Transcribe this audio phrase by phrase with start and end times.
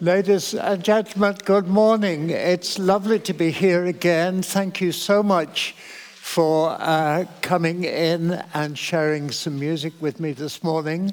[0.00, 2.30] Ladies and gentlemen, good morning.
[2.30, 4.42] It's lovely to be here again.
[4.42, 5.76] Thank you so much
[6.16, 11.12] for uh, coming in and sharing some music with me this morning.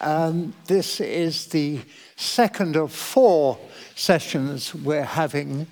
[0.00, 1.80] Um, this is the
[2.14, 3.58] second of four
[3.96, 5.66] sessions we're having,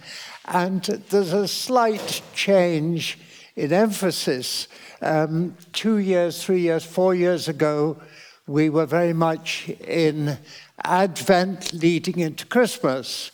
[0.46, 3.16] and there's a slight change
[3.54, 4.66] in emphasis.
[5.00, 7.96] Um, two years, three years, four years ago,
[8.50, 10.36] we were very much in
[10.82, 13.30] Advent leading into Christmas.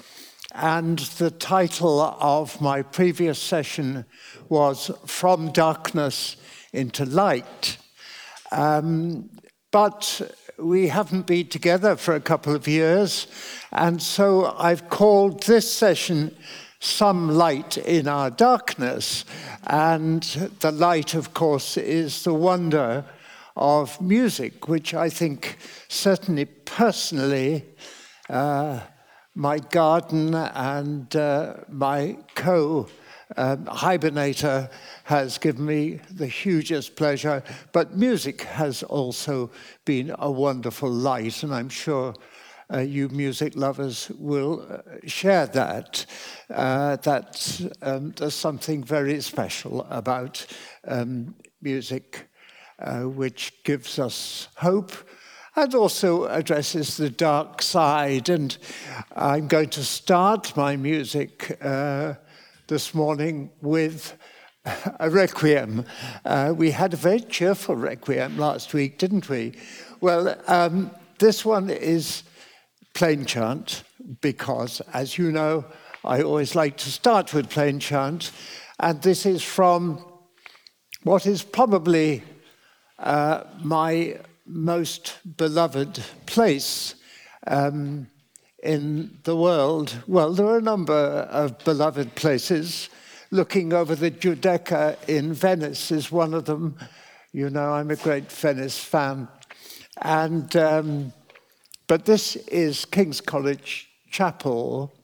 [0.52, 4.04] And the title of my previous session
[4.50, 6.36] was From Darkness
[6.74, 7.78] into Light.
[8.52, 9.30] Um,
[9.70, 10.20] but
[10.58, 13.26] we haven't been together for a couple of years,
[13.72, 16.36] and so I've called this session
[16.78, 19.24] Some Light in Our Darkness.
[19.66, 20.22] And
[20.60, 23.04] the light, of course, is the wonder
[23.56, 25.56] of music, which I think
[25.88, 27.64] certainly personally,
[28.28, 28.80] uh,
[29.34, 32.88] my garden and uh, my co
[33.36, 34.70] um, hibernator
[35.04, 39.50] has given me the hugest pleasure, but music has also
[39.84, 42.14] been a wonderful light, and I'm sure
[42.72, 46.06] uh, you music lovers will uh, share that.
[46.50, 50.46] Uh, that um, there's something very special about
[50.86, 52.28] um, music
[52.78, 54.92] uh, which gives us hope
[55.56, 58.28] and also addresses the dark side.
[58.28, 58.56] And
[59.14, 62.14] I'm going to start my music uh,
[62.68, 64.16] this morning with
[65.00, 65.84] a requiem.
[66.24, 69.54] Uh, we had a very cheerful requiem last week, didn't we?
[70.00, 72.22] Well, um, this one is
[72.94, 73.82] plain chant
[74.20, 75.64] because, as you know,
[76.04, 78.30] I always like to start with plain chant.
[78.78, 80.04] And this is from
[81.02, 82.22] what is probably
[82.98, 86.94] uh, my most beloved place
[87.46, 88.06] um,
[88.62, 89.94] in the world.
[90.06, 92.88] Well, there are a number of beloved places.
[93.30, 96.78] Looking over the Giudecca in Venice is one of them.
[97.32, 99.28] You know, I'm a great Venice fan.
[100.02, 101.12] And, um,
[101.86, 104.94] but this is King's College Chapel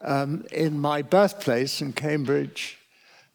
[0.00, 2.78] um, in my birthplace in Cambridge.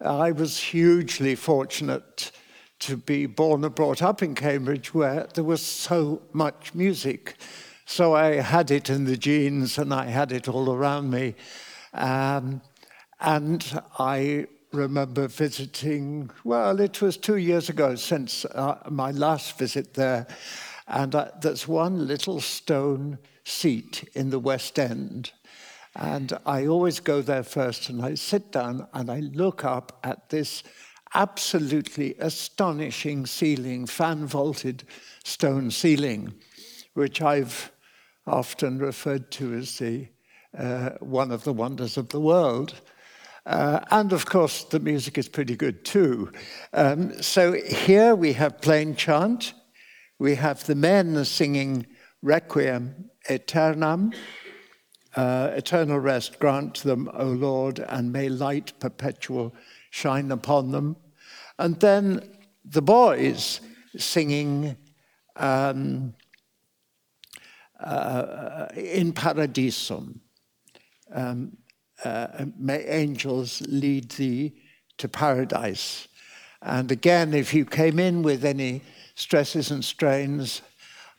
[0.01, 2.31] I was hugely fortunate
[2.83, 7.35] to be born and brought up in Cambridge where there was so much music.
[7.85, 11.35] So I had it in the genes and I had it all around me.
[11.93, 12.61] Um,
[13.21, 19.93] and I remember visiting, well, it was two years ago since uh, my last visit
[19.93, 20.27] there.
[20.87, 25.31] And uh, there's one little stone seat in the West End.
[25.95, 30.29] And I always go there first and I sit down and I look up at
[30.29, 30.63] this
[31.13, 34.83] absolutely astonishing ceiling, fan vaulted
[35.23, 36.33] stone ceiling,
[36.93, 37.71] which I've
[38.25, 40.07] often referred to as the,
[40.57, 42.73] uh, one of the wonders of the world.
[43.45, 46.31] Uh, and of course, the music is pretty good too.
[46.71, 49.53] Um, so here we have plain chant,
[50.19, 51.85] we have the men singing
[52.21, 54.13] Requiem Aeternam.
[55.15, 59.53] Uh, eternal rest grant them, O Lord, and may light perpetual
[59.91, 60.95] shine upon them.
[61.57, 62.21] And then
[62.65, 63.61] the boys
[63.97, 64.75] singing
[65.35, 66.13] um,
[67.79, 70.19] uh, in Paradisum.
[71.13, 71.57] Um,
[72.03, 74.53] uh, may angels lead thee
[74.97, 76.07] to paradise.
[76.61, 78.81] And again, if you came in with any
[79.15, 80.61] stresses and strains,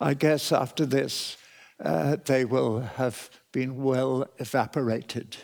[0.00, 1.36] I guess after this,
[1.82, 5.36] uh, they will have been well evaporated.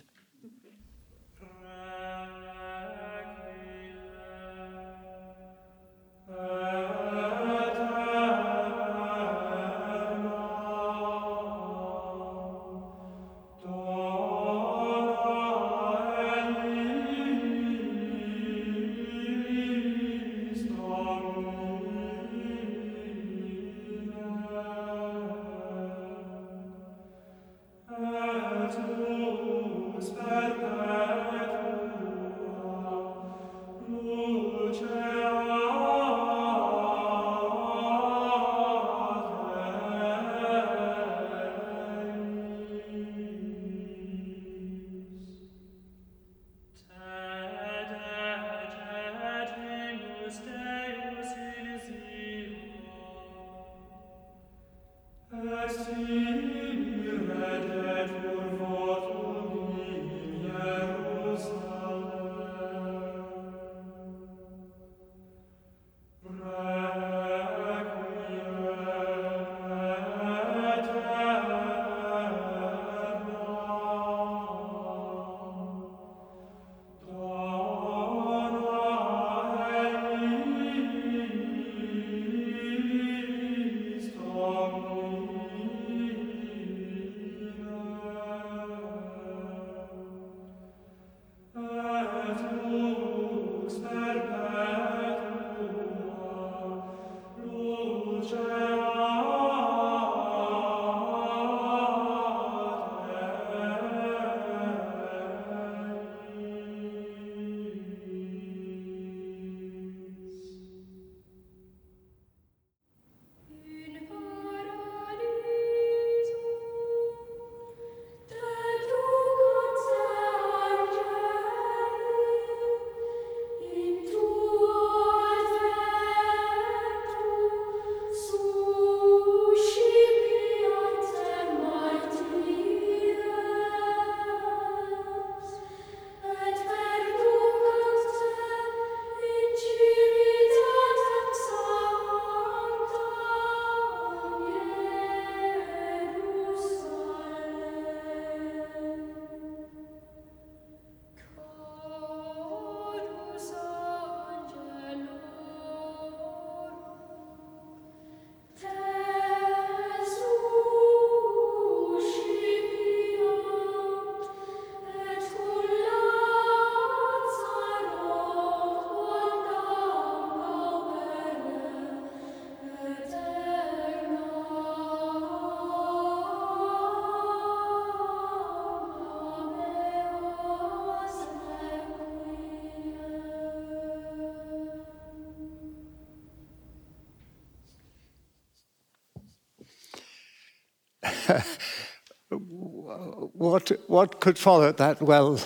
[193.86, 195.00] What, could follow that?
[195.00, 195.40] Well,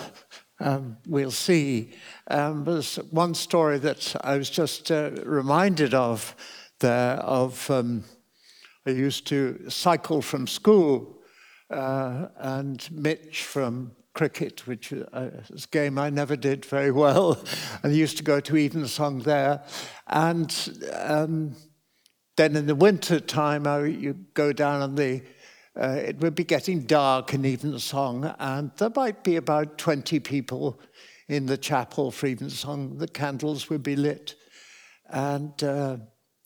[0.59, 1.91] um, we'll see.
[2.27, 6.35] Um, there's one story that I was just uh, reminded of
[6.79, 8.03] there of um,
[8.85, 11.21] I used to cycle from school
[11.69, 17.33] uh, and Mitch from cricket, which uh, is a game I never did very well,
[17.83, 19.63] and I used to go to Evensong there.
[20.07, 21.55] And um,
[22.37, 25.21] then in the winter time, I, you go down on the
[25.79, 30.79] uh, it would be getting dark in Evensong, and there might be about 20 people
[31.27, 32.97] in the chapel for Evensong.
[32.97, 34.35] The candles would be lit.
[35.09, 35.97] And uh,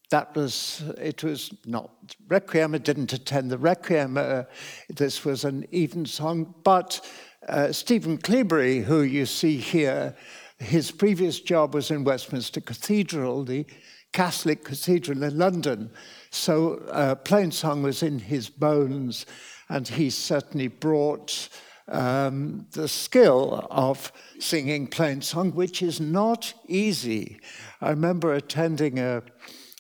[0.10, 1.92] that was, it was not
[2.28, 2.74] Requiem.
[2.74, 4.18] I didn't attend the Requiem.
[4.18, 4.44] Uh,
[4.90, 6.54] this was an Evensong.
[6.64, 7.06] But
[7.48, 10.16] uh, Stephen Cleobury, who you see here,
[10.58, 13.66] his previous job was in Westminster Cathedral, the
[14.12, 15.92] Catholic Cathedral in London.
[16.32, 19.26] So uh, Plainsong was in his bones,
[19.68, 21.50] and he certainly brought
[21.88, 27.40] um, the skill of singing Plainsong, which is not easy.
[27.82, 29.24] I remember attending a,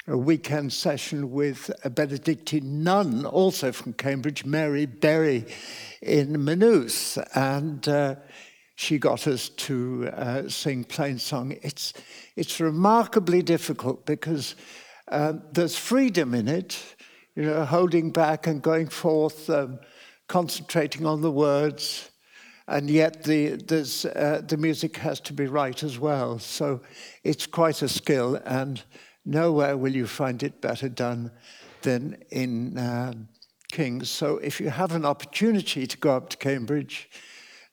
[0.07, 5.45] a weekend session with a Benedictine nun, also from Cambridge, Mary Berry,
[6.01, 8.15] in Maynooth, and uh,
[8.75, 11.59] she got us to uh, sing Plainsong.
[11.61, 11.93] It's,
[12.35, 14.55] it's remarkably difficult because
[15.09, 16.95] um, there's freedom in it,
[17.35, 19.79] you know, holding back and going forth, um,
[20.27, 22.11] concentrating on the words,
[22.67, 23.54] and yet the,
[24.16, 26.37] uh, the music has to be right as well.
[26.37, 26.81] So
[27.23, 28.81] it's quite a skill, and
[29.25, 31.31] nowhere will you find it better done
[31.81, 33.30] than in um,
[33.71, 34.09] King's.
[34.09, 37.09] So if you have an opportunity to go up to Cambridge,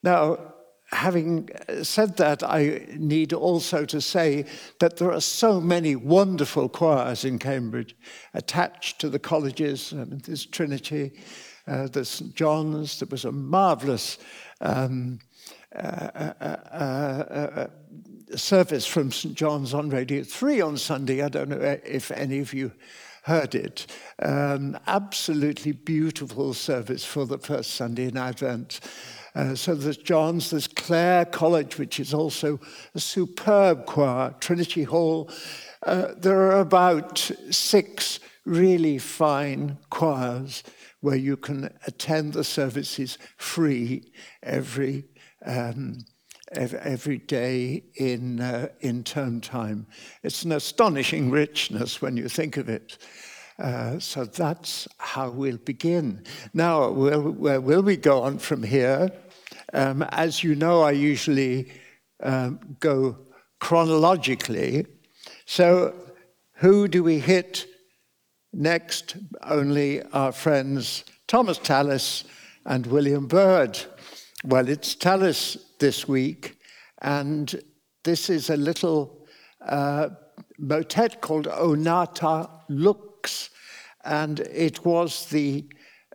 [0.03, 0.55] now
[0.97, 1.49] having
[1.83, 4.47] said that, I need also to say
[4.81, 7.95] that there are so many wonderful choirs in Cambridge
[8.33, 9.93] attached to the colleges.
[9.93, 11.13] I mean, there's Trinity,
[11.67, 12.35] uh, there's St.
[12.35, 12.99] John's.
[12.99, 14.19] There was a marvelous
[14.63, 15.19] um,
[15.75, 17.67] uh, uh, uh, uh
[18.37, 19.35] service from St.
[19.35, 21.23] John's on Radio 3 on Sunday.
[21.23, 22.73] I don't know if any of you
[23.25, 23.87] heard it.
[24.21, 28.81] Um, absolutely beautiful service for the first Sunday in Advent.
[29.37, 32.59] Uh, so there's John's, there's Clare College, which is also
[32.95, 35.31] a superb choir, Trinity Hall.
[35.83, 37.19] Uh, there are about
[37.51, 40.63] six really fine choirs
[41.01, 44.11] where you can attend the services free
[44.43, 45.05] every
[45.45, 45.99] um,
[46.53, 49.87] every day in uh, in term time.
[50.23, 52.97] It's an astonishing richness when you think of it.
[53.59, 56.25] Uh, so that's how we'll begin.
[56.53, 59.11] Now, where will we go on from here?
[59.73, 61.73] Um, as you know, I usually
[62.23, 63.19] um, go
[63.61, 64.87] chronologically.
[65.45, 65.95] So,
[66.55, 67.67] who do we hit
[68.53, 69.17] next?
[69.43, 72.25] Only our friends Thomas Tallis
[72.65, 73.79] and William Byrd.
[74.45, 76.59] Well, it's Tallis this week,
[77.03, 77.61] and
[78.05, 79.27] this is a little
[79.67, 80.11] uh,
[80.59, 83.51] motet called O Nata Lux,
[84.05, 85.65] and it was the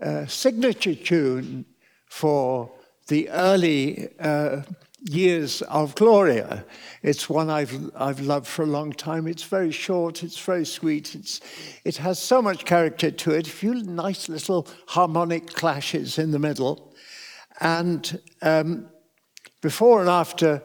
[0.02, 1.66] uh, signature tune
[2.08, 2.72] for
[3.12, 4.62] the early uh,
[5.02, 6.64] years of Gloria.
[7.04, 9.28] It's one I've, I've loved for a long time.
[9.28, 11.42] It's very short, it's very sweet, it's,
[11.84, 16.40] it has so much character to it, a few nice little harmonic clashes in the
[16.40, 16.96] middle.
[17.60, 18.88] And um,
[19.60, 20.64] before and after,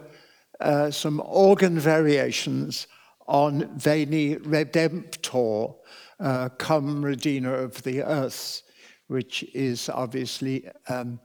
[0.60, 2.86] uh, some organ variations
[3.26, 5.74] on Veni Redemptor,
[6.20, 8.62] uh, Come Redeemer of the Earth,
[9.08, 11.18] which is obviously um,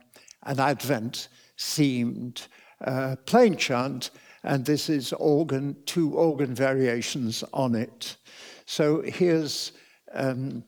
[0.44, 2.48] an Advent themed
[2.86, 4.12] uh, plain chant,
[4.44, 8.18] and this is organ, two organ variations on it.
[8.66, 9.74] So here's
[10.14, 10.64] um,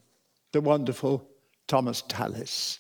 [0.51, 1.27] the wonderful
[1.67, 2.79] Thomas Tallis.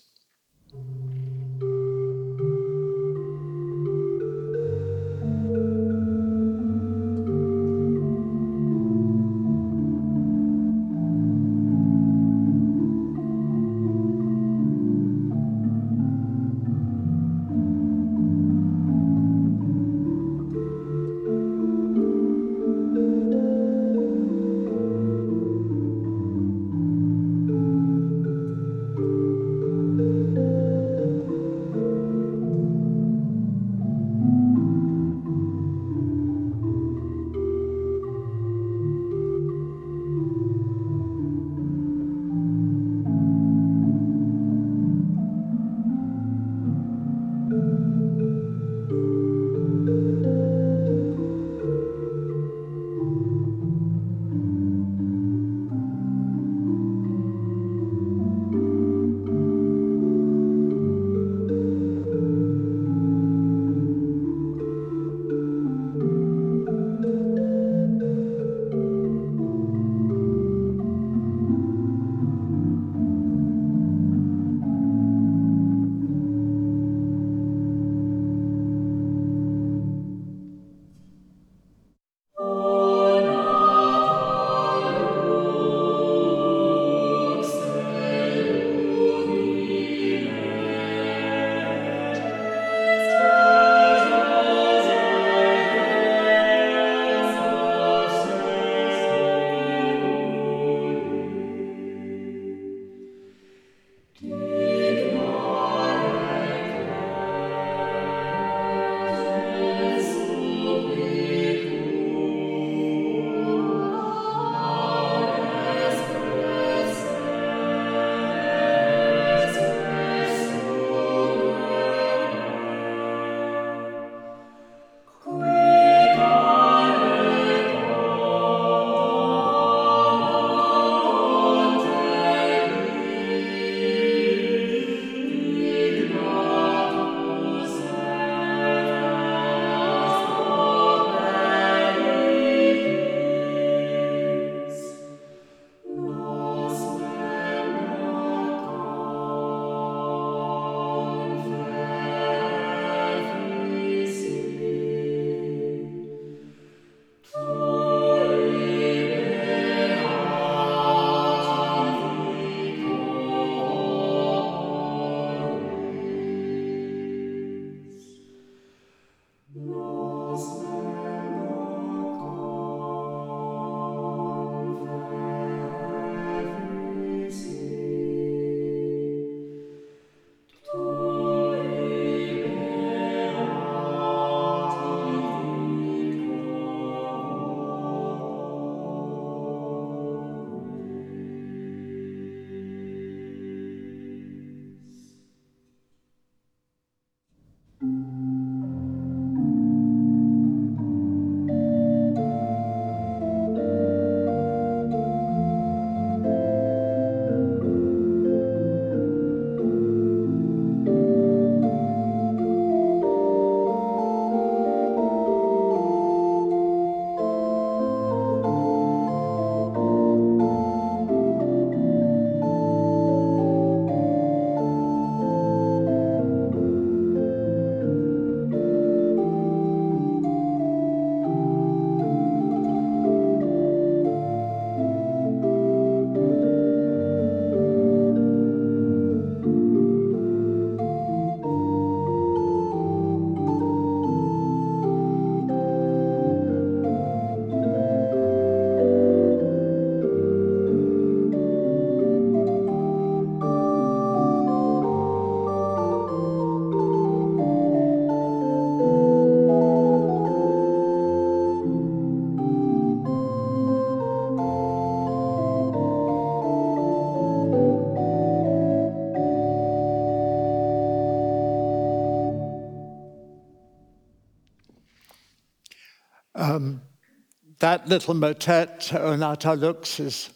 [277.73, 280.29] That little motet, O Nata Lux, is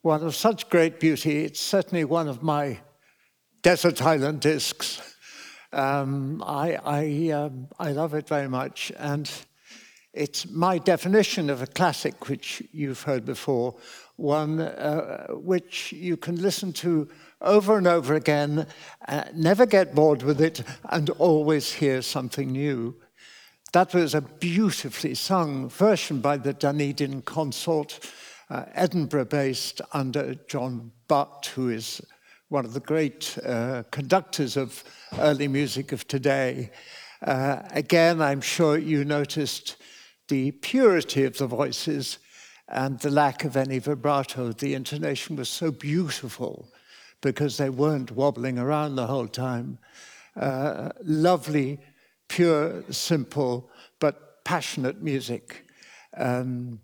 [0.00, 1.44] one of such great beauty.
[1.44, 2.78] It's certainly one of my
[3.60, 5.14] desert island discs.
[5.74, 8.90] Um, I, I, um, I love it very much.
[8.96, 9.30] And
[10.14, 13.76] it's my definition of a classic, which you've heard before,
[14.16, 17.10] one uh, which you can listen to
[17.42, 18.66] over and over again,
[19.06, 22.96] uh, never get bored with it, and always hear something new.
[23.74, 27.98] That was a beautifully sung version by the Dunedin Consort,
[28.48, 32.00] uh, Edinburgh based under John Butt, who is
[32.50, 34.84] one of the great uh, conductors of
[35.18, 36.70] early music of today.
[37.20, 39.74] Uh, again, I'm sure you noticed
[40.28, 42.18] the purity of the voices
[42.68, 44.52] and the lack of any vibrato.
[44.52, 46.68] The intonation was so beautiful
[47.22, 49.78] because they weren't wobbling around the whole time.
[50.36, 51.80] Uh, lovely,
[52.34, 55.64] pure, simple, but passionate music.
[56.16, 56.80] Um,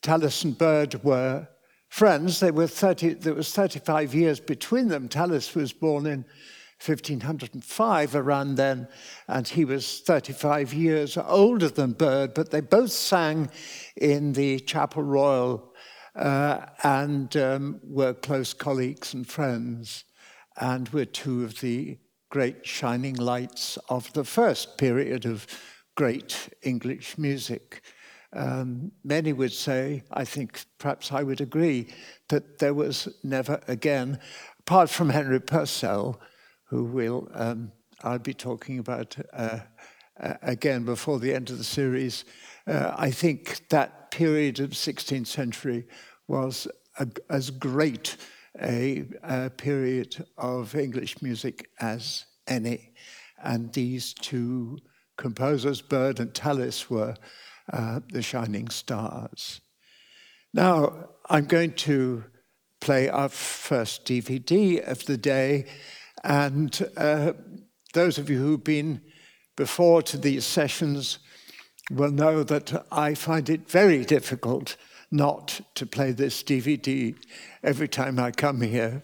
[0.00, 1.46] Tallis and Byrd were
[1.90, 2.40] friends.
[2.40, 5.10] They were 30, there was 35 years between them.
[5.10, 6.24] Tallis was born in
[6.82, 8.88] 1505 around then,
[9.28, 13.50] and he was 35 years older than Byrd, but they both sang
[13.96, 15.74] in the Chapel Royal
[16.16, 20.04] uh, and um, were close colleagues and friends,
[20.58, 21.98] and were two of the
[22.32, 25.46] great shining lights of the first period of
[25.96, 27.82] great English music.
[28.32, 31.88] Um, many would say, I think perhaps I would agree,
[32.30, 34.18] that there was never again,
[34.60, 36.18] apart from Henry Purcell,
[36.64, 37.70] who will um,
[38.02, 39.58] I'll be talking about uh,
[40.18, 42.24] uh, again before the end of the series.
[42.66, 45.86] Uh, I think that period of 16th century
[46.28, 46.66] was
[46.98, 48.16] a, as great
[48.60, 52.92] a, a, period of English music as any.
[53.42, 54.78] And these two
[55.16, 57.16] composers, Byrd and Tallis, were
[57.72, 59.60] uh, the shining stars.
[60.52, 62.24] Now, I'm going to
[62.80, 65.66] play our first DVD of the day.
[66.24, 67.32] And uh,
[67.94, 69.00] those of you who've been
[69.56, 71.18] before to these sessions
[71.90, 74.76] will know that I find it very difficult
[75.12, 77.14] not to play this DVD
[77.62, 79.02] every time I come here.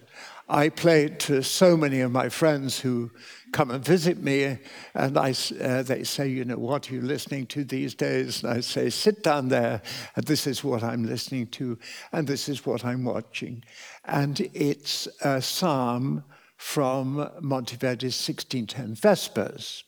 [0.49, 3.11] I play it to so many of my friends who
[3.53, 4.59] come and visit me,
[4.95, 8.43] and I, uh, they say, You know, what are you listening to these days?
[8.43, 9.83] And I say, Sit down there,
[10.17, 11.79] and this is what I'm listening to,
[12.13, 13.63] and this is what I'm watching.
[14.07, 16.25] And it's a psalm
[16.57, 19.85] from Monteverdi's 1610 Vespers.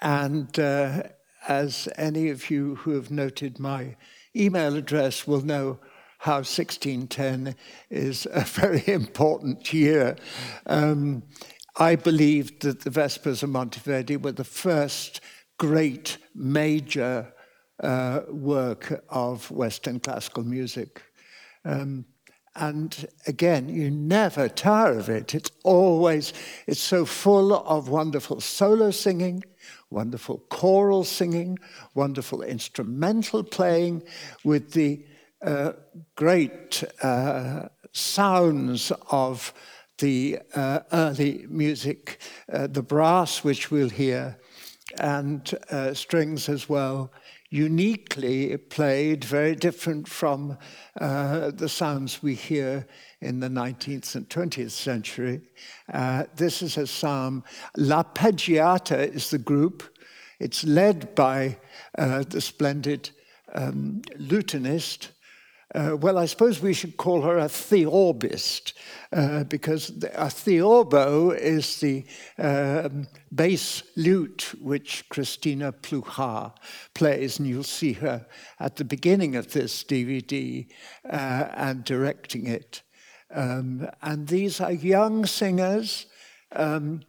[0.00, 1.04] And uh,
[1.46, 3.96] as any of you who have noted my
[4.36, 5.78] email address will know,
[6.18, 7.54] how 1610
[7.90, 10.16] is a very important year.
[10.66, 11.22] Um,
[11.76, 15.20] I believed that the Vespers of Monteverdi were the first
[15.58, 17.32] great major
[17.82, 21.02] uh, work of Western classical music.
[21.64, 22.06] Um,
[22.56, 25.34] and again, you never tire of it.
[25.34, 26.32] It's always,
[26.66, 29.42] it's so full of wonderful solo singing,
[29.90, 31.58] wonderful choral singing,
[31.94, 34.02] wonderful instrumental playing
[34.44, 35.04] with the
[35.42, 35.72] uh,
[36.14, 39.52] great uh, sounds of
[39.98, 42.20] the uh, early music,
[42.52, 44.38] uh, the brass, which we'll hear,
[44.98, 47.10] and uh, strings as well
[47.54, 50.58] uniquely played, very different from
[51.00, 52.84] uh, the sounds we hear
[53.20, 55.40] in the 19th and 20th century.
[55.92, 57.44] Uh, this is a psalm.
[57.76, 59.84] L'Arpeggiata is the group.
[60.40, 61.56] It's led by
[61.96, 63.10] uh, the splendid
[63.54, 65.10] um, lutenist
[65.74, 68.74] uh, well, I suppose we should call her a theorbist,
[69.12, 72.04] uh, because a theorbo is the
[72.38, 72.88] uh,
[73.34, 76.52] bass lute which Christina Pluhar
[76.94, 78.26] plays, and you'll see her
[78.60, 80.66] at the beginning of this DVD
[81.08, 82.82] uh, and directing it.
[83.32, 86.06] Um, and these are young singers.
[86.52, 87.02] Um,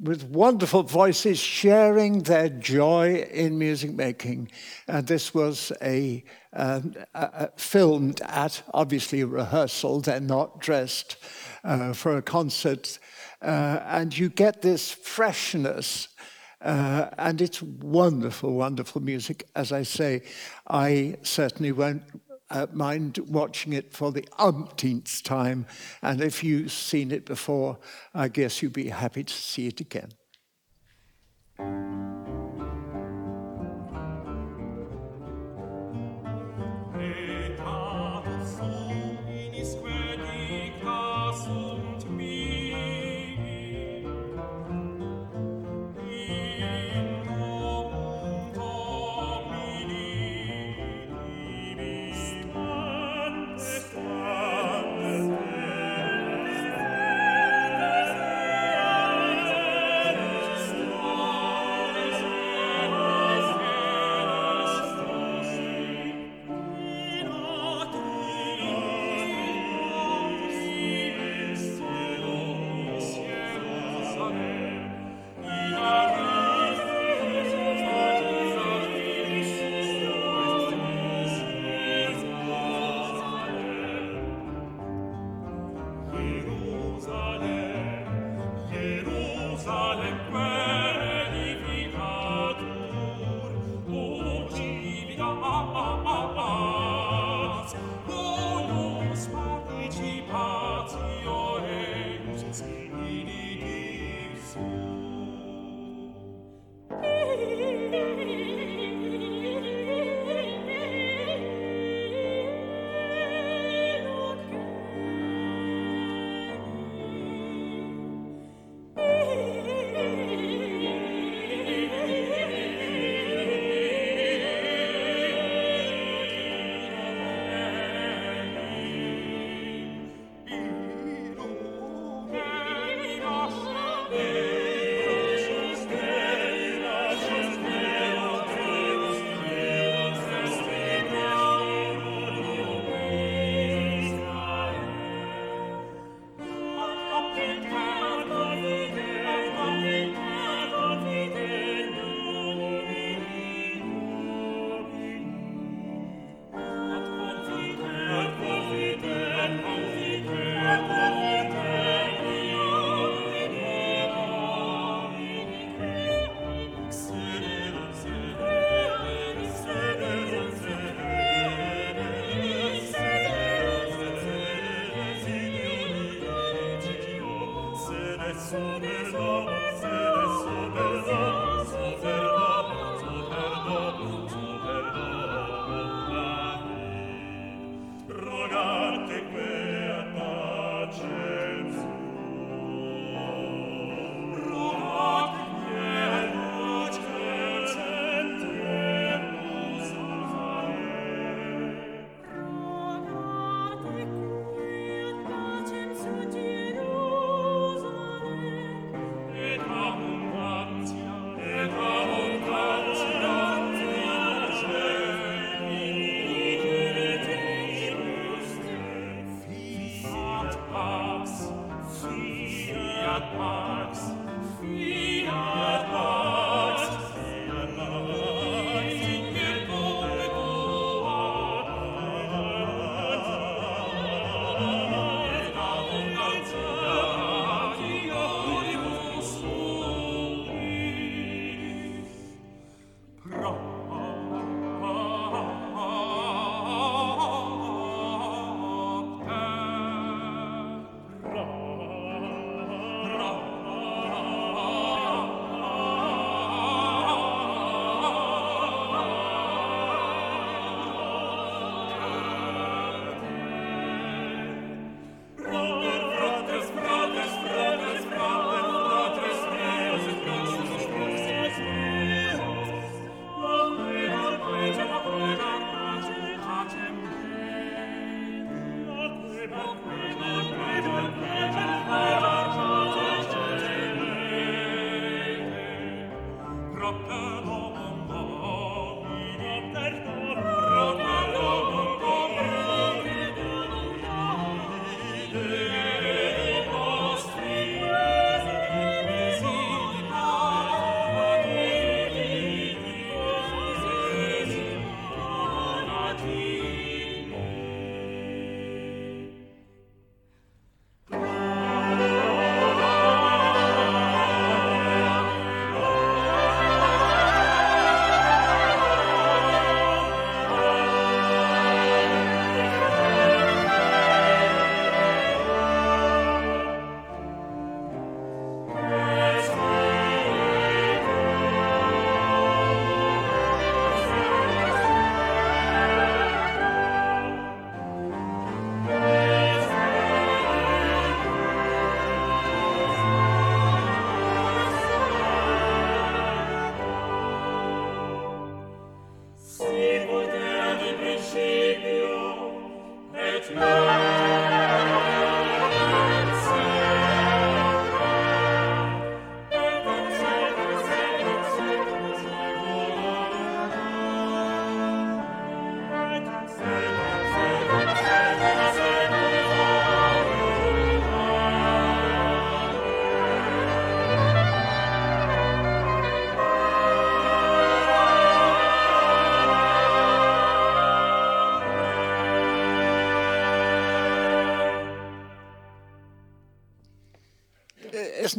[0.00, 4.50] with wonderful voices sharing their joy in music making.
[4.88, 6.94] And this was a, um,
[7.56, 10.00] filmed at obviously a rehearsal.
[10.00, 11.16] They're not dressed
[11.64, 12.98] uh, for a concert.
[13.42, 16.08] Uh, and you get this freshness.
[16.62, 19.46] Uh, and it's wonderful, wonderful music.
[19.54, 20.22] As I say,
[20.66, 22.02] I certainly won't
[22.50, 25.66] uh, mind watching it for the umpteenth time.
[26.02, 27.78] And if you've seen it before,
[28.14, 30.10] I guess you'd be happy to see it again.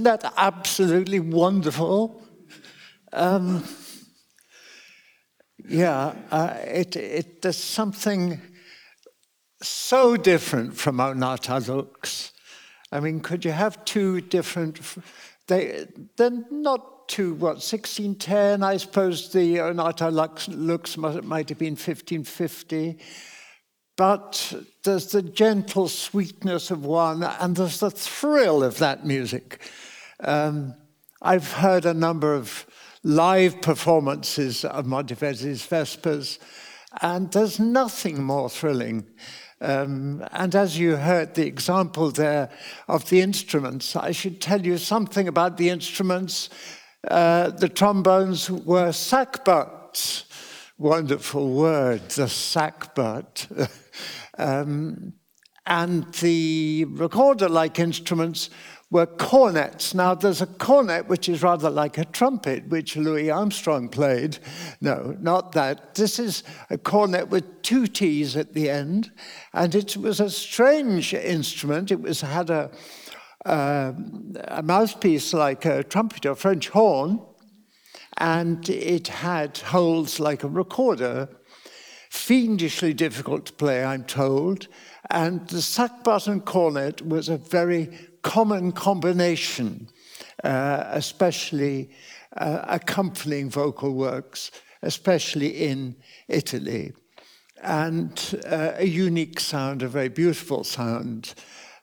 [0.01, 2.23] Isn't that absolutely wonderful?
[3.13, 3.63] Um,
[5.69, 8.41] yeah, uh, it, it, something
[9.61, 12.31] so different from O Nata Lux.
[12.91, 14.81] I mean, could you have two different?
[15.45, 15.85] They,
[16.17, 18.63] they're not two, what, 1610?
[18.63, 22.97] I suppose the O Nata Lux, looks might have been 1550.
[23.97, 24.51] But
[24.83, 29.61] there's the gentle sweetness of one, and there's the thrill of that music.
[30.21, 30.75] Um,
[31.21, 32.65] I've heard a number of
[33.03, 36.39] live performances of Monteverdi's Vespers,
[37.01, 39.07] and there's nothing more thrilling.
[39.62, 42.49] Um, and as you heard the example there
[42.88, 46.49] of the instruments, I should tell you something about the instruments.
[47.07, 50.25] Uh, the trombones were sackbuts.
[50.77, 53.69] Wonderful word, the sackbut.
[54.38, 55.13] um,
[55.67, 58.49] and the recorder like instruments
[58.91, 59.95] were cornetts.
[59.95, 64.38] Now, there's a cornet which is rather like a trumpet, which Louis Armstrong played.
[64.82, 65.95] No, not that.
[65.95, 69.10] This is a cornett with two T's at the end,
[69.54, 71.89] and it was a strange instrument.
[71.89, 72.69] It was had a,
[73.45, 73.93] uh,
[74.49, 77.21] a mouthpiece like a trumpet or French horn,
[78.17, 81.30] and it had holes like a recorder.
[82.10, 84.67] Fiendishly difficult to play, I'm told.
[85.10, 87.89] And the sackbut and cornett was a very
[88.21, 89.89] common combination,
[90.43, 91.89] uh, especially
[92.38, 95.95] uh, accompanying vocal works, especially in
[96.27, 96.93] Italy.
[97.62, 101.34] And uh, a unique sound, a very beautiful sound.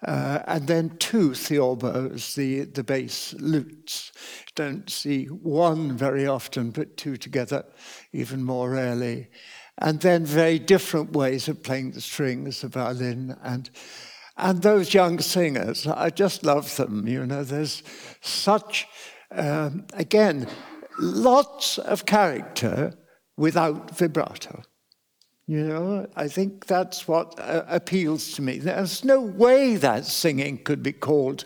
[0.07, 4.13] Uh, and then two theorbos, the, the bass lutes.
[4.55, 7.65] Don't see one very often, but two together
[8.13, 9.29] even more rarely.
[9.79, 13.71] And then very different ways of playing the strings, the violin, and
[14.39, 17.07] and those young singers, I just love them.
[17.07, 17.83] You know, there's
[18.21, 18.87] such,
[19.33, 20.47] um, again,
[20.99, 22.95] lots of character
[23.37, 24.63] without vibrato.
[25.47, 28.59] You know, I think that's what uh, appeals to me.
[28.59, 31.45] There's no way that singing could be called,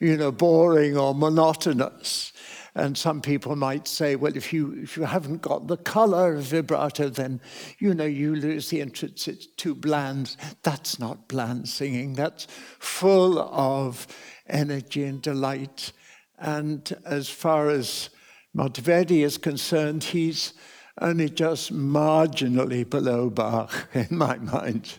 [0.00, 2.31] you know, boring or monotonous.
[2.74, 6.44] And some people might say, well, if you, if you haven't got the color of
[6.44, 7.40] vibrato, then,
[7.78, 9.28] you know, you lose the interest.
[9.28, 10.36] It's too bland.
[10.62, 12.14] That's not bland singing.
[12.14, 12.46] That's
[12.78, 14.06] full of
[14.48, 15.92] energy and delight.
[16.38, 18.08] And as far as
[18.56, 20.54] Monteverdi is concerned, he's
[21.00, 24.98] only just marginally below Bach in my mind.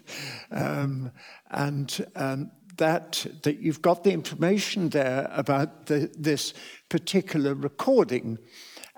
[0.51, 1.11] Um,
[1.49, 6.53] and um, that, that you've got the information there about the, this
[6.89, 8.37] particular recording,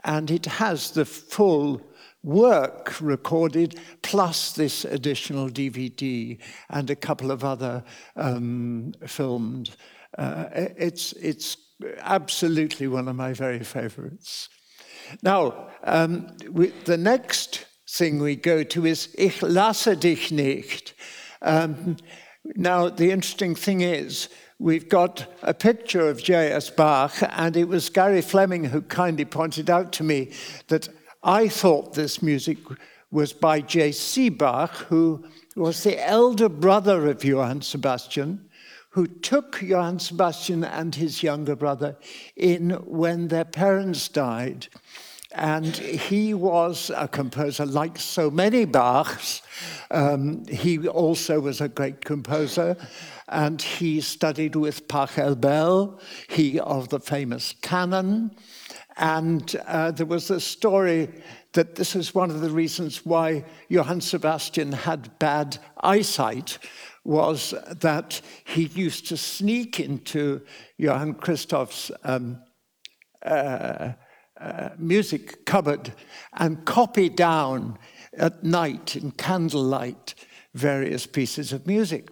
[0.03, 1.81] and it has the full
[2.23, 6.37] work recorded, plus this additional DVD
[6.69, 7.83] and a couple of other
[8.15, 9.75] um, filmed.
[10.17, 11.57] Uh, it's, it's
[11.99, 14.49] absolutely one of my very favorites.
[15.21, 20.93] Now, um, we, the next thing we go to is Ich lasse dich nicht.
[21.41, 21.97] Um,
[22.55, 24.29] now, the interesting thing is,
[24.59, 26.69] we've got a picture of J.S.
[26.69, 30.31] Bach, and it was Gary Fleming who kindly pointed out to me
[30.67, 30.87] that
[31.23, 32.59] I thought this music
[33.09, 34.29] was by J.C.
[34.29, 38.47] Bach, who was the elder brother of Johann Sebastian,
[38.89, 41.97] who took Johann Sebastian and his younger brother
[42.35, 44.67] in when their parents died.
[45.35, 49.41] And he was a composer like so many Bachs.
[49.91, 52.77] Um, he also was a great composer,
[53.27, 58.31] and he studied with Pachelbel, he of the famous canon.
[58.97, 61.09] And uh, there was a story
[61.51, 66.59] that this is one of the reasons why Johann Sebastian had bad eyesight
[67.03, 70.41] was that he used to sneak into
[70.77, 72.41] Johann Christoph's um,
[73.23, 73.93] uh,
[74.45, 75.91] uh, music cupboard
[76.33, 77.79] and copy down
[78.15, 80.13] at night in candlelight
[80.53, 82.09] various pieces of music.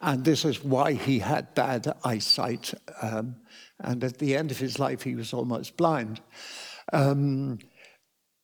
[0.00, 2.72] And this is why he had bad eyesight.
[3.02, 3.36] Um,
[3.78, 6.22] and at the end of his life, he was almost blind.
[6.94, 7.58] Um,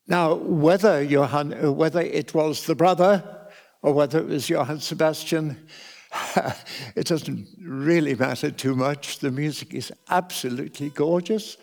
[0.06, 3.48] now, whether, Johann, whether it was the brother
[3.80, 5.68] or whether it was Johann Sebastian,
[6.96, 9.20] it doesn't really matter too much.
[9.20, 11.56] The music is absolutely gorgeous.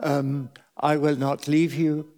[0.00, 2.08] Um, I will not leave you.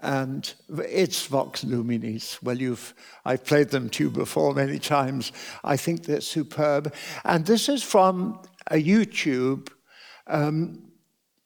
[0.00, 2.42] And it's Vox Luminis.
[2.42, 2.94] Well, you've,
[3.24, 5.32] I've played them to you before many times.
[5.62, 6.92] I think they're superb.
[7.24, 9.70] And this is from a YouTube.
[10.26, 10.82] Um,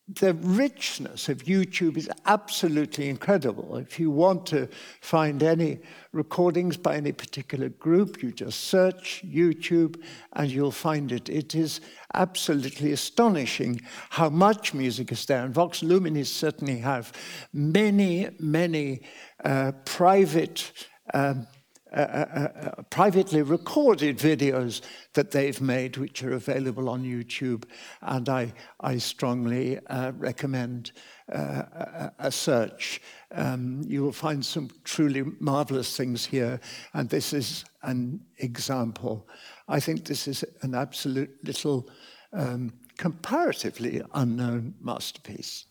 [0.09, 3.77] the richness of YouTube is absolutely incredible.
[3.77, 4.69] If you want to
[5.03, 5.81] find any
[6.13, 10.01] recordings by any particular group, you just search YouTube
[10.33, 11.29] and you'll find it.
[11.29, 11.83] It is
[12.15, 15.45] absolutely astonishing how much music is there.
[15.45, 17.13] And Vox Luminis certainly have
[17.53, 19.03] many, many
[19.45, 20.73] uh, private
[21.13, 21.47] um,
[21.93, 24.83] uh, uh, uh, privately recorded videos
[25.15, 27.65] that they've made, which are available on YouTube.
[28.03, 30.93] And I, I strongly uh, recommend
[31.29, 33.01] a, a, search.
[33.33, 36.61] Um, you will find some truly marvelous things here.
[36.93, 39.27] And this is an example.
[39.67, 41.89] I think this is an absolute little,
[42.35, 45.65] um, comparatively unknown masterpiece.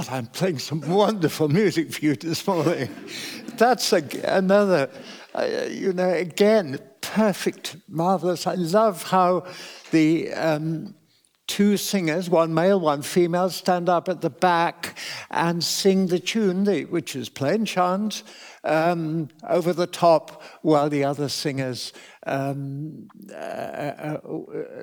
[0.00, 2.88] God, I'm playing some wonderful music for you this morning.
[3.58, 4.88] That's a, another,
[5.34, 8.46] uh, you know, again, perfect, marvelous.
[8.46, 9.44] I love how
[9.90, 10.94] the um,
[11.46, 14.96] two singers, one male, one female, stand up at the back
[15.30, 18.22] and sing the tune, which is plain chant,
[18.64, 21.92] um, over the top, while the other singers
[22.26, 24.18] um, uh, uh,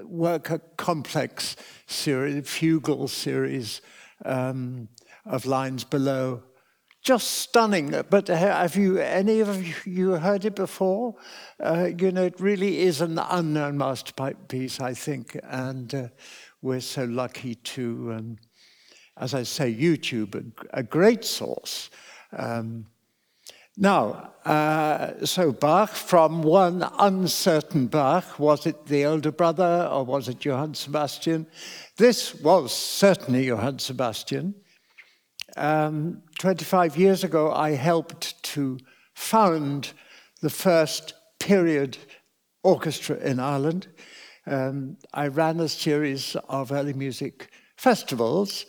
[0.03, 1.55] work a complex
[1.87, 3.81] series, fugal series
[4.25, 4.89] um,
[5.29, 6.43] of lines below.
[7.01, 7.95] Just stunning.
[8.09, 11.15] But have you any of you heard it before?
[11.59, 16.07] Uh, you know, it really is an unknown masterpiece, I think, and uh,
[16.61, 18.37] we're so lucky to, um,
[19.15, 21.89] as I say, YouTube, a, great source.
[22.35, 22.87] Um,
[23.77, 30.27] now, uh, so Bach, from one uncertain Bach, was it the older brother or was
[30.27, 31.45] it Johann Sebastian?
[31.95, 34.55] This was certainly Johann Sebastian.
[35.57, 38.77] Um, 25 years ago, I helped to
[39.15, 39.93] found
[40.41, 41.97] the first period
[42.61, 43.87] orchestra in Ireland.
[44.45, 48.67] Um, I ran a series of early music festivals,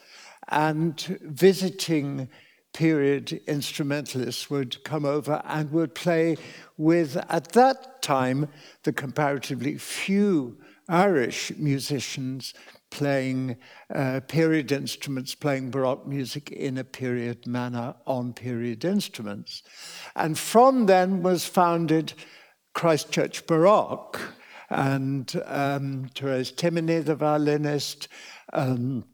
[0.49, 2.31] and visiting
[2.73, 6.39] period instrumentalists would come over and would play
[6.79, 8.49] with, at that time,
[8.85, 10.57] the comparatively few
[10.89, 12.55] Irish musicians
[12.91, 13.57] playing
[13.95, 19.63] uh, period instruments, playing Baroque music in a period manner on period instruments.
[20.17, 22.15] And from then was founded
[22.75, 24.21] Christchurch Baroque,
[24.71, 28.09] and um, Therese Timoney, the violinist,
[28.53, 29.05] um,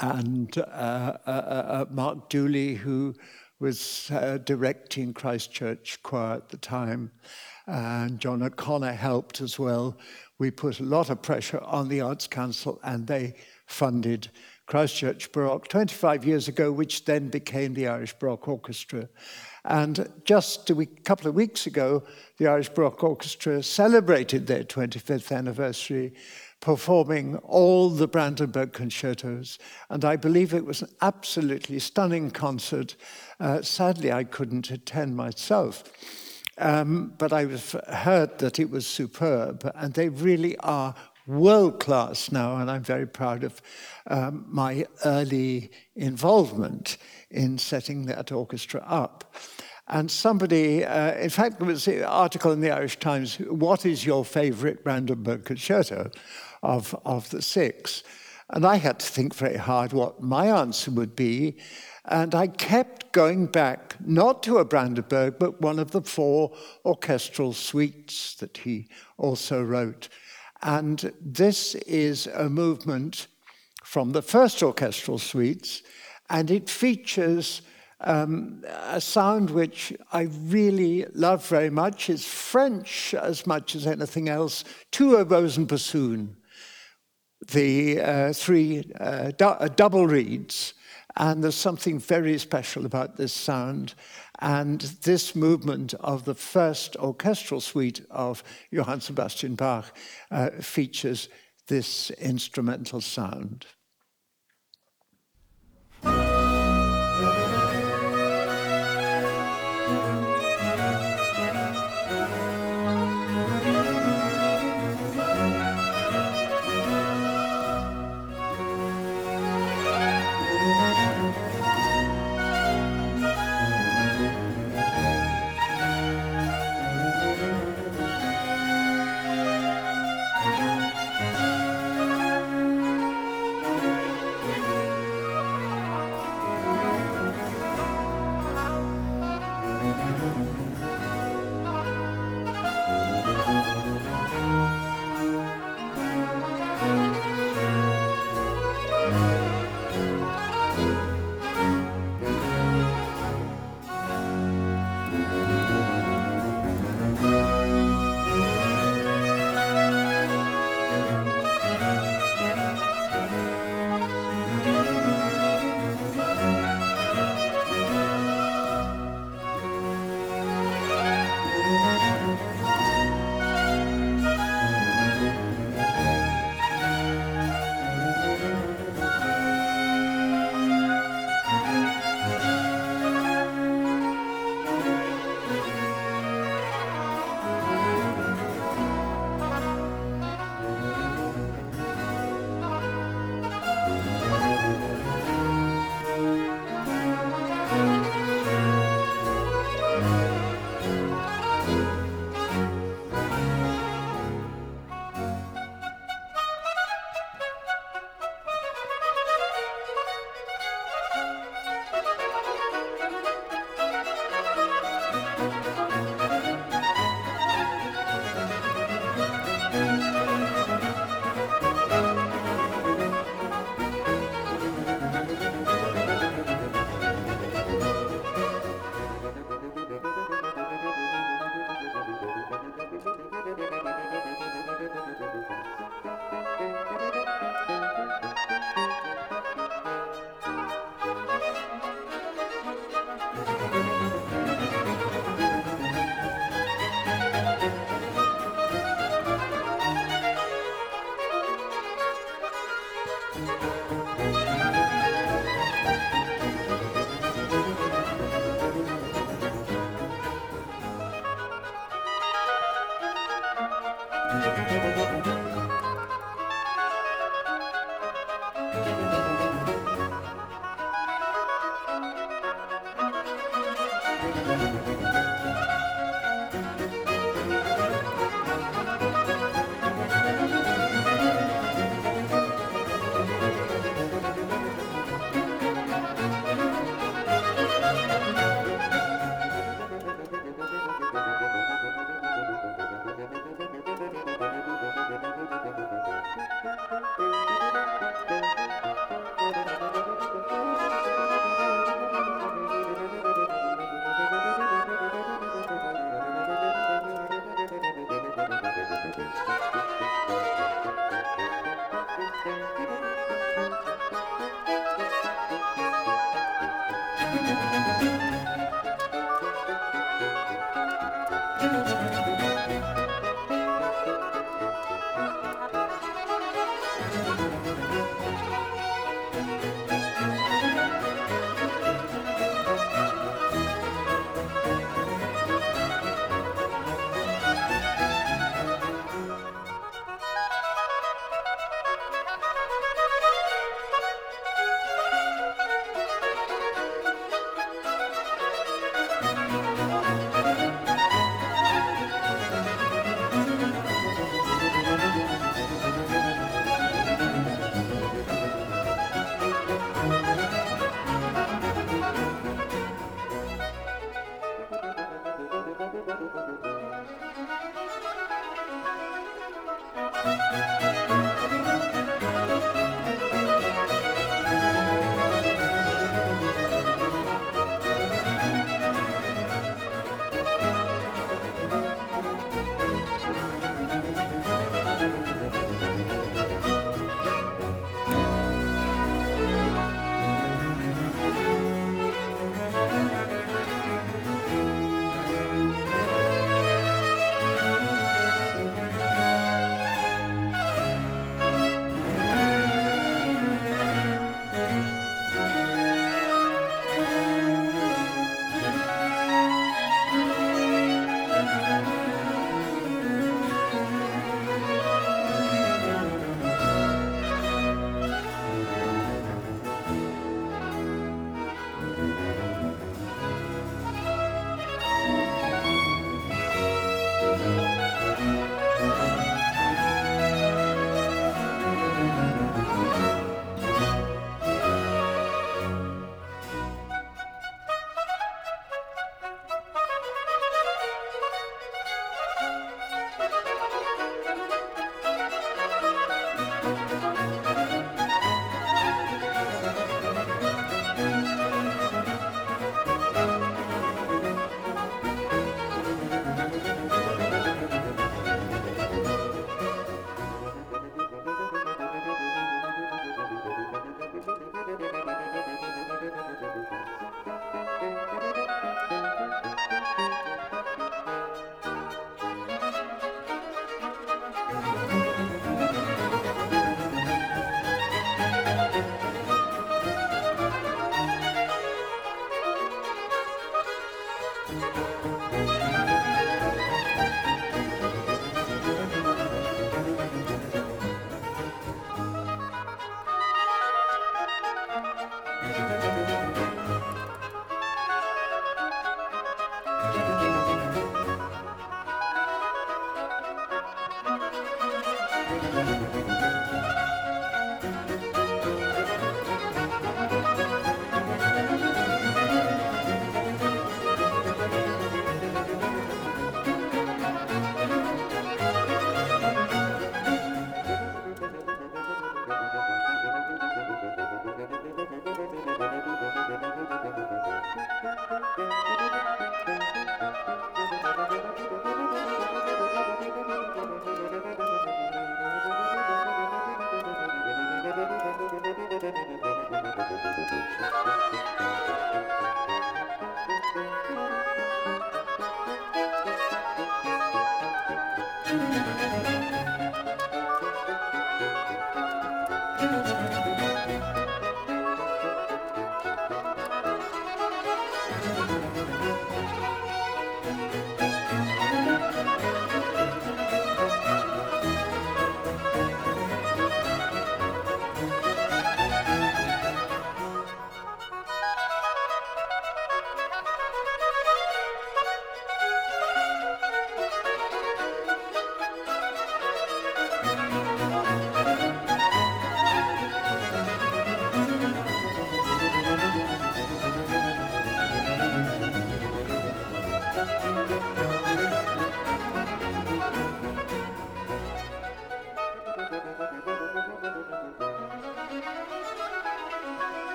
[0.00, 3.14] and uh, uh, uh, uh, Mark Duley, who
[3.60, 7.12] was uh, directing Christchurch Choir at the time,
[7.66, 9.96] and John O'Connor helped as well.
[10.42, 13.34] We put a lot of pressure on the Arts Council, and they
[13.66, 14.28] funded
[14.66, 19.08] Christchurch Baroque 25 years ago, which then became the Irish Baroque Orchestra.
[19.64, 22.02] And just a week, couple of weeks ago,
[22.38, 26.12] the Irish Baroque Orchestra celebrated their 25th anniversary,
[26.58, 29.60] performing all the Brandenburg concertos.
[29.90, 32.96] And I believe it was an absolutely stunning concert.
[33.38, 35.84] Uh, sadly, I couldn't attend myself.
[36.58, 40.94] Um, but I've heard that it was superb, and they really are
[41.26, 43.62] world class now, and I'm very proud of
[44.06, 46.98] um, my early involvement
[47.30, 49.34] in setting that orchestra up.
[49.88, 54.06] And somebody, uh, in fact, there was an article in the Irish Times, what is
[54.06, 56.10] your favorite Brandenburg concerto
[56.62, 58.02] of, of the six?
[58.50, 61.56] And I had to think very hard what my answer would be.
[62.04, 66.52] And I kept going back, not to a Brandenburg, but one of the four
[66.84, 68.88] orchestral suites that he
[69.18, 70.08] also wrote.
[70.62, 73.28] And this is a movement
[73.84, 75.82] from the first orchestral suites,
[76.28, 77.62] and it features
[78.00, 82.10] um, a sound which I really love very much.
[82.10, 86.36] It's French as much as anything else, two oboes and bassoon,
[87.48, 90.74] the uh, three uh, du- uh, double reeds.
[91.16, 93.94] And there's something very special about this sound.
[94.40, 99.96] And this movement of the first orchestral suite of Johann Sebastian Bach
[100.30, 101.28] uh, features
[101.68, 103.66] this instrumental sound.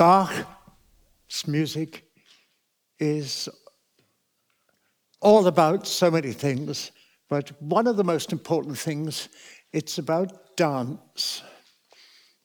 [0.00, 2.06] Bach's music
[2.98, 3.50] is
[5.20, 6.90] all about so many things,
[7.28, 9.28] but one of the most important things,
[9.74, 11.42] it's about dance.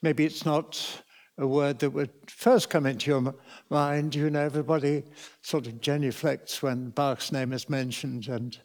[0.02, 1.02] Maybe it's not
[1.38, 3.34] a word that would first come into your
[3.70, 4.14] mind.
[4.14, 5.04] You know, everybody
[5.40, 8.58] sort of genuflects when Bach's name is mentioned and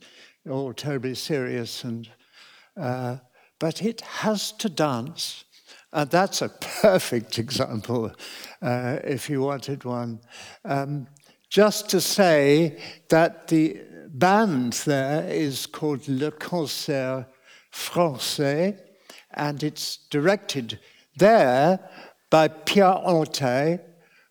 [0.50, 1.86] all terribly serious.
[1.86, 2.10] And,
[2.76, 3.20] uh,
[3.58, 5.46] but it has to dance.
[5.94, 6.50] And that's a
[6.82, 8.12] perfect example,
[8.62, 10.20] uh, if you wanted one.
[10.66, 11.08] Um,
[11.50, 12.80] just to say
[13.10, 17.26] that the band there is called Le Concert
[17.74, 18.78] Français,
[19.34, 20.80] and it's directed
[21.18, 21.80] there
[22.30, 23.82] by Pierre Hantaï,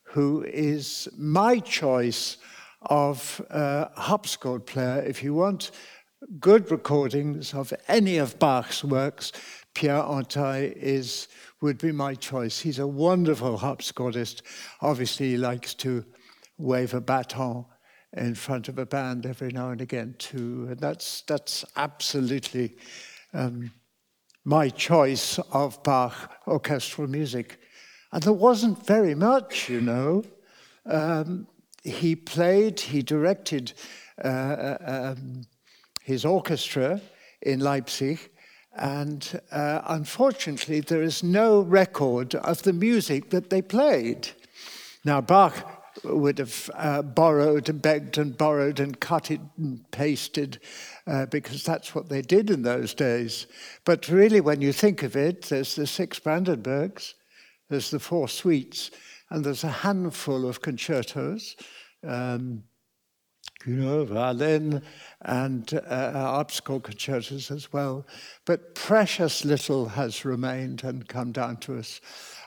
[0.05, 2.39] who is my choice
[2.83, 5.03] of uh, harpsichord player.
[5.07, 5.71] If you want
[6.39, 9.33] good recordings of any of Bach's works,
[9.75, 11.29] Pierre Hantaï is
[11.61, 12.59] would be my choice.
[12.59, 14.43] He's a wonderful harpsichordist.
[14.81, 16.05] Obviously, he likes to
[16.59, 17.67] wave a baton
[18.17, 22.77] in front of a band every now and again too, and that's that's absolutely
[23.33, 23.71] um,
[24.45, 27.61] my choice of Bach orchestral music.
[28.13, 30.25] And there wasn't very much, you know.
[30.87, 31.47] Um,
[31.85, 33.73] he played, he directed
[34.25, 35.43] uh, uh um,
[36.03, 37.01] his orchestra
[37.43, 38.30] in Leipzig,
[38.77, 44.29] and uh, unfortunately, there is no record of the music that they played.
[45.05, 50.61] Now, Bach would have uh, borrowed and begged and borrowed and cut it and pasted
[51.07, 53.47] uh, because that's what they did in those days.
[53.85, 57.15] But really, when you think of it, there's the six Brandenburgs,
[57.69, 58.91] there's the four suites,
[59.31, 61.57] and there's a handful of concertos.
[62.07, 62.65] Um,
[63.67, 64.83] you know, violin
[65.23, 68.07] and uh, harpsichord concertos as well.
[68.47, 72.01] But precious little has remained and come down to us.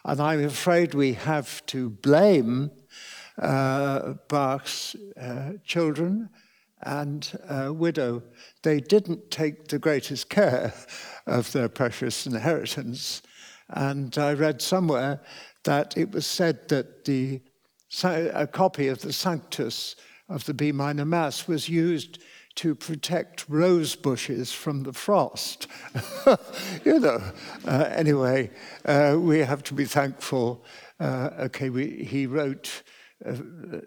[0.05, 2.71] And I'm afraid we have to blame
[3.37, 6.29] uh, Bach's uh, children
[6.81, 8.23] and uh, widow.
[8.63, 10.73] They didn't take the greatest care
[11.27, 13.21] of their precious inheritance.
[13.69, 15.21] And I read somewhere
[15.63, 17.41] that it was said that the,
[18.03, 19.95] a copy of the Sanctus
[20.29, 22.19] of the B minor Mass was used
[22.55, 25.67] to protect rose bushes from the frost.
[26.85, 27.21] you know,
[27.65, 28.51] uh, anyway,
[28.85, 30.63] uh, we have to be thankful.
[30.99, 32.83] Uh, okay, we, he wrote
[33.25, 33.35] uh,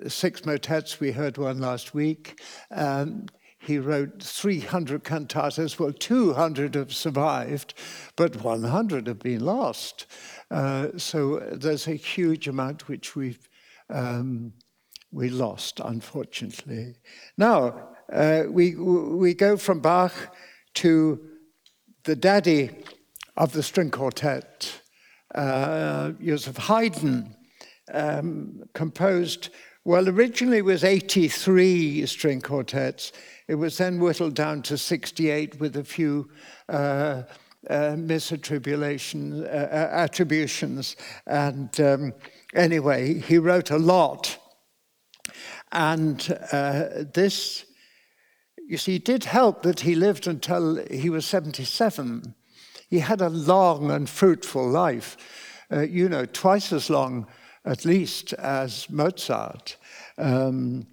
[0.08, 2.40] six motets, we heard one last week.
[2.70, 3.26] Um,
[3.58, 5.78] he wrote 300 cantatas.
[5.78, 7.74] Well, 200 have survived,
[8.14, 10.06] but 100 have been lost.
[10.50, 13.48] Uh, so there's a huge amount which we've
[13.90, 14.52] um,
[15.12, 16.96] we lost, unfortunately.
[17.36, 20.12] Now, uh, we, we go from Bach
[20.74, 21.20] to
[22.04, 22.70] the daddy
[23.36, 24.80] of the string quartet,
[25.34, 27.34] uh, Joseph Haydn,
[27.92, 29.50] um, composed,
[29.84, 33.12] well, originally was 83 string quartets.
[33.48, 36.28] It was then whittled down to 68 with a few
[36.68, 37.22] uh,
[37.68, 40.96] uh, misattributions, uh, uh, attributions.
[41.26, 42.12] And um,
[42.54, 44.38] anyway, he wrote a lot
[45.72, 47.64] and uh, this,
[48.68, 52.34] you see, did help that he lived until he was 77.
[52.88, 55.16] He had a long and fruitful life,
[55.72, 57.26] uh, you know, twice as long
[57.64, 59.76] at least as Mozart.
[60.18, 60.86] Um,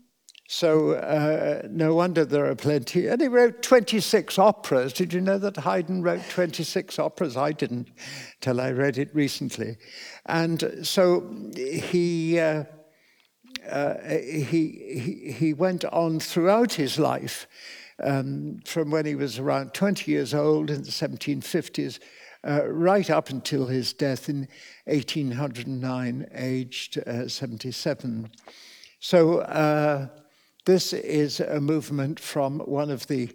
[0.48, 3.08] so uh, no wonder there are plenty.
[3.08, 4.94] And he wrote 26 operas.
[4.94, 7.38] Did you know that Haydn wrote 26 operas?
[7.38, 7.90] I didn't
[8.42, 9.78] till I read it recently.
[10.26, 12.66] And so he, uh,
[13.70, 17.48] uh, he, he, went on throughout his life
[18.04, 22.00] um, from when he was around 20 years old in the 1750s
[22.46, 24.48] uh, right up until his death in
[24.86, 28.30] 1809, aged uh, 77.
[29.00, 30.08] So uh,
[30.66, 33.30] this is a movement from one of the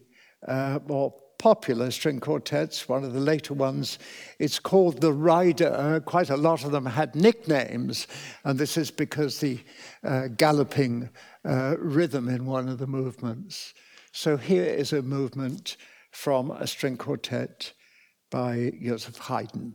[0.46, 3.98] uh, more popular string quartets, one of the later ones.
[4.38, 6.02] It's called the Rider.
[6.04, 8.06] Quite a lot of them had nicknames,
[8.44, 9.60] and this is because the
[10.04, 11.08] uh, galloping
[11.44, 13.74] uh, rhythm in one of the movements.
[14.12, 15.76] So here is a movement
[16.10, 17.72] from a string quartet
[18.30, 19.74] by Joseph Haydn.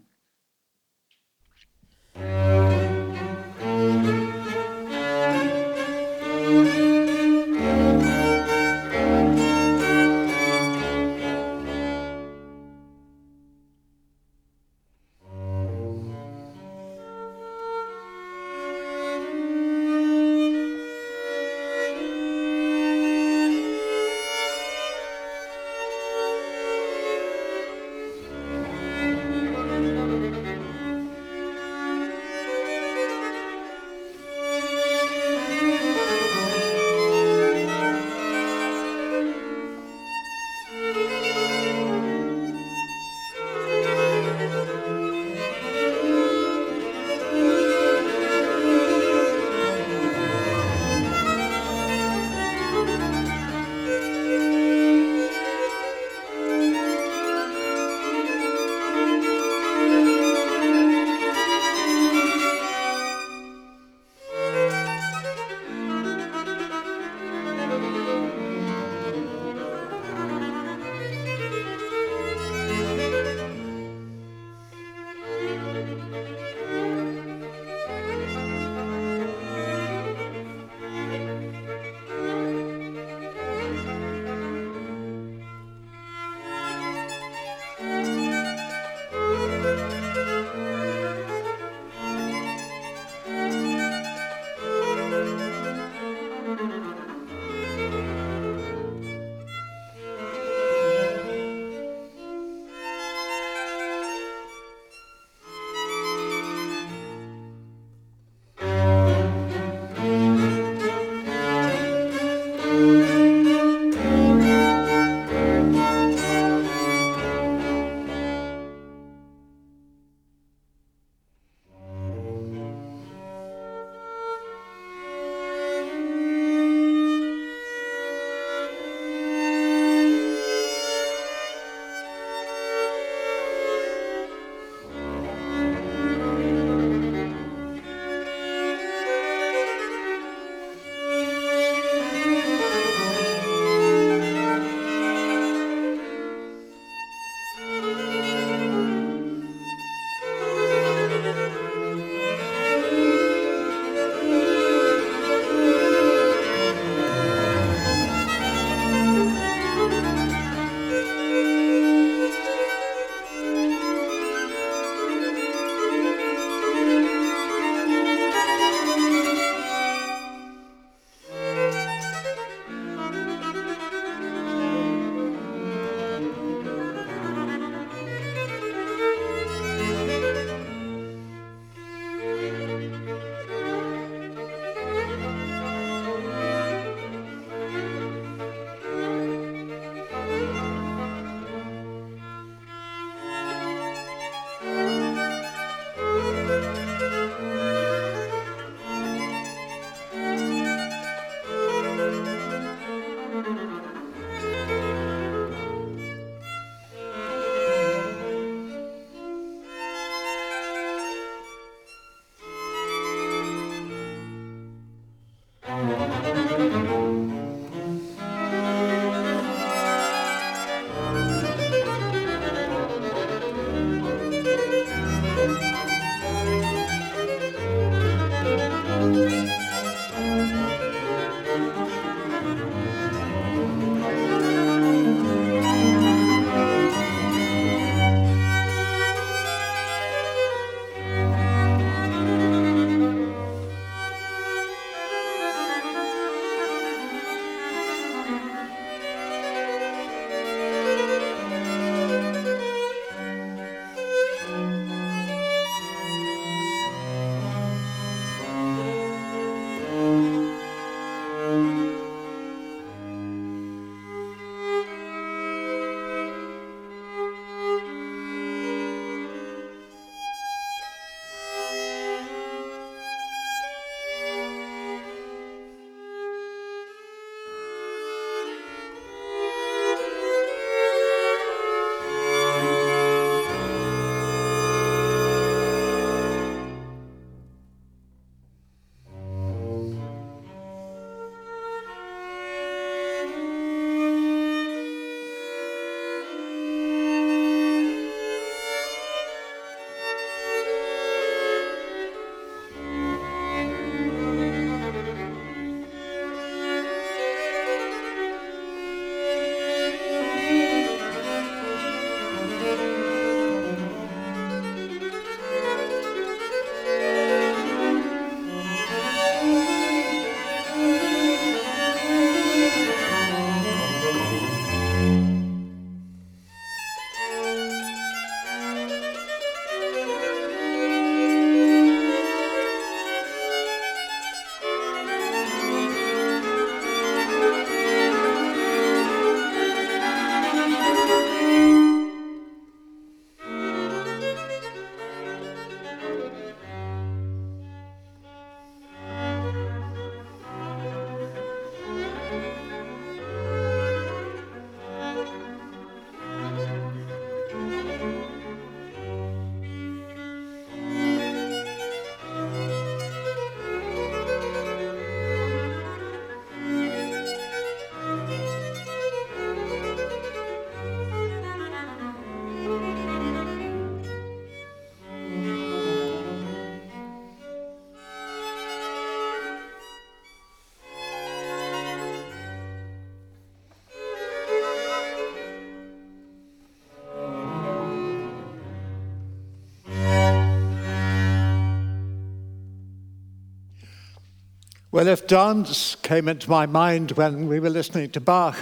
[394.94, 398.56] Well, if dance came into my mind when we were listening to Bach,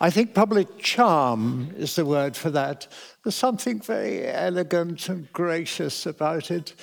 [0.00, 2.88] I think probably charm is the word for that.
[3.22, 6.74] There's something very elegant and gracious about it.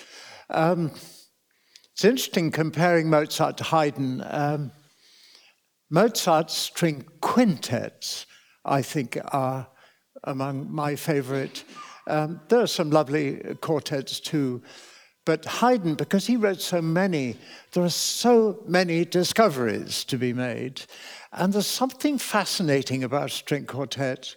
[0.50, 0.92] Um,
[1.92, 4.24] it's interesting comparing Mozart to Haydn.
[4.30, 4.72] Um,
[5.90, 8.26] Mozart's string quintets,
[8.64, 9.68] I think, are
[10.24, 11.66] among my favorite.
[12.08, 14.64] Um, there are some lovely quartets too.
[15.26, 17.38] But Haydn, because he wrote so many,
[17.72, 20.84] there are so many discoveries to be made.
[21.34, 24.36] And there's something fascinating about string quartet.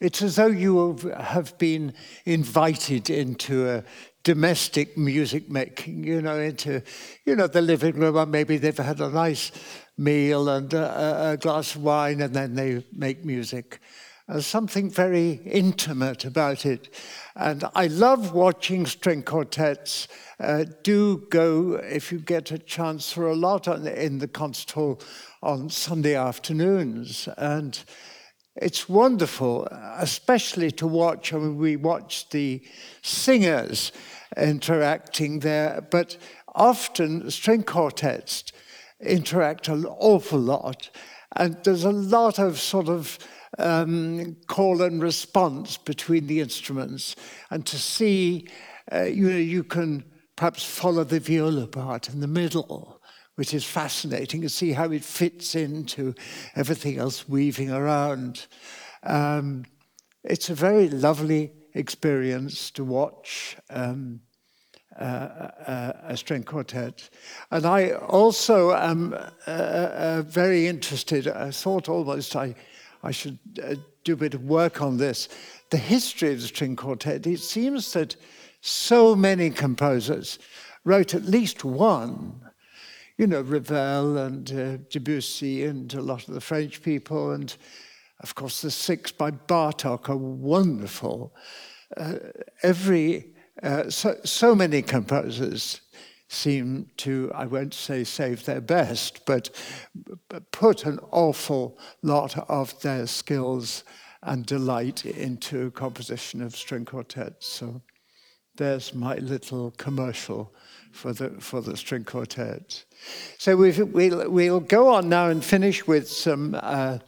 [0.00, 1.94] It's as though you have been
[2.24, 3.84] invited into a
[4.24, 6.82] domestic music making, you know, into,
[7.24, 9.52] you know, the living room, and maybe they've had a nice
[9.96, 13.78] meal and a, a glass of wine, and then they make music.
[14.30, 16.94] There's something very intimate about it.
[17.34, 20.06] And I love watching string quartets.
[20.38, 24.70] Uh, do go, if you get a chance, for a lot on, in the concert
[24.70, 25.00] hall
[25.42, 27.28] on Sunday afternoons.
[27.38, 27.76] And
[28.54, 29.64] it's wonderful,
[29.98, 31.32] especially to watch.
[31.32, 32.62] I mean, we watch the
[33.02, 33.90] singers
[34.36, 36.16] interacting there, but
[36.54, 38.44] often string quartets
[39.00, 40.88] interact an awful lot.
[41.34, 43.18] And there's a lot of sort of
[43.58, 47.16] um, call and response between the instruments,
[47.50, 48.48] and to see,
[48.92, 50.04] uh, you know, you can
[50.36, 53.00] perhaps follow the viola part in the middle,
[53.34, 56.14] which is fascinating, and see how it fits into
[56.54, 58.46] everything else weaving around.
[59.02, 59.64] Um,
[60.24, 63.56] it's a very lovely experience to watch.
[63.70, 64.20] Um,
[64.98, 67.08] uh, uh, a string quartet.
[67.52, 72.56] And I also am uh, uh very interested, I thought almost I
[73.02, 75.28] I should uh, do a bit of work on this.
[75.70, 78.16] The history of the string quartet, it seems that
[78.60, 80.38] so many composers
[80.84, 82.40] wrote at least one.
[83.16, 87.54] You know, Ravel and uh, Debussy and a lot of the French people, and
[88.20, 91.34] of course the six by Bartok are wonderful.
[91.96, 92.14] Uh,
[92.62, 95.82] every uh, so, so many composers
[96.30, 99.50] seem to, I won't say save their best, but,
[100.52, 103.82] put an awful lot of their skills
[104.22, 107.46] and delight into composition of string quartets.
[107.48, 107.82] So
[108.56, 110.54] there's my little commercial
[110.92, 112.84] for the, for the string quartet.
[113.38, 116.98] So we will we'll go on now and finish with some uh,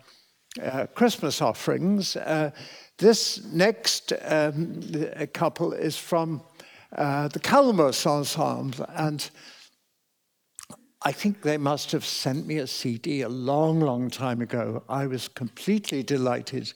[0.60, 2.16] uh, Christmas offerings.
[2.16, 2.50] Uh,
[2.98, 4.80] this next um,
[5.32, 6.42] couple is from
[6.96, 9.30] uh, the Calmus Ensemble, and
[11.04, 14.84] I think they must have sent me a CD a long, long time ago.
[14.88, 16.72] I was completely delighted.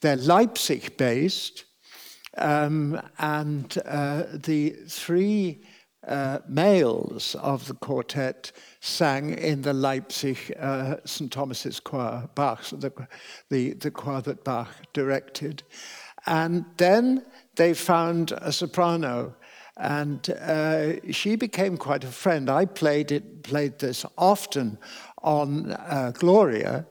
[0.00, 1.64] They're Leipzig based,
[2.38, 5.62] um, and uh, the three
[6.06, 11.30] uh, males of the quartet sang in the Leipzig uh, St.
[11.30, 12.92] Thomas's choir, Bach, the,
[13.50, 15.62] the, the choir that Bach directed.
[16.26, 17.24] And then
[17.56, 19.34] they found a soprano
[19.80, 22.50] and uh, she became quite a friend.
[22.50, 24.78] I played it, played this often
[25.22, 26.86] on uh, Gloria,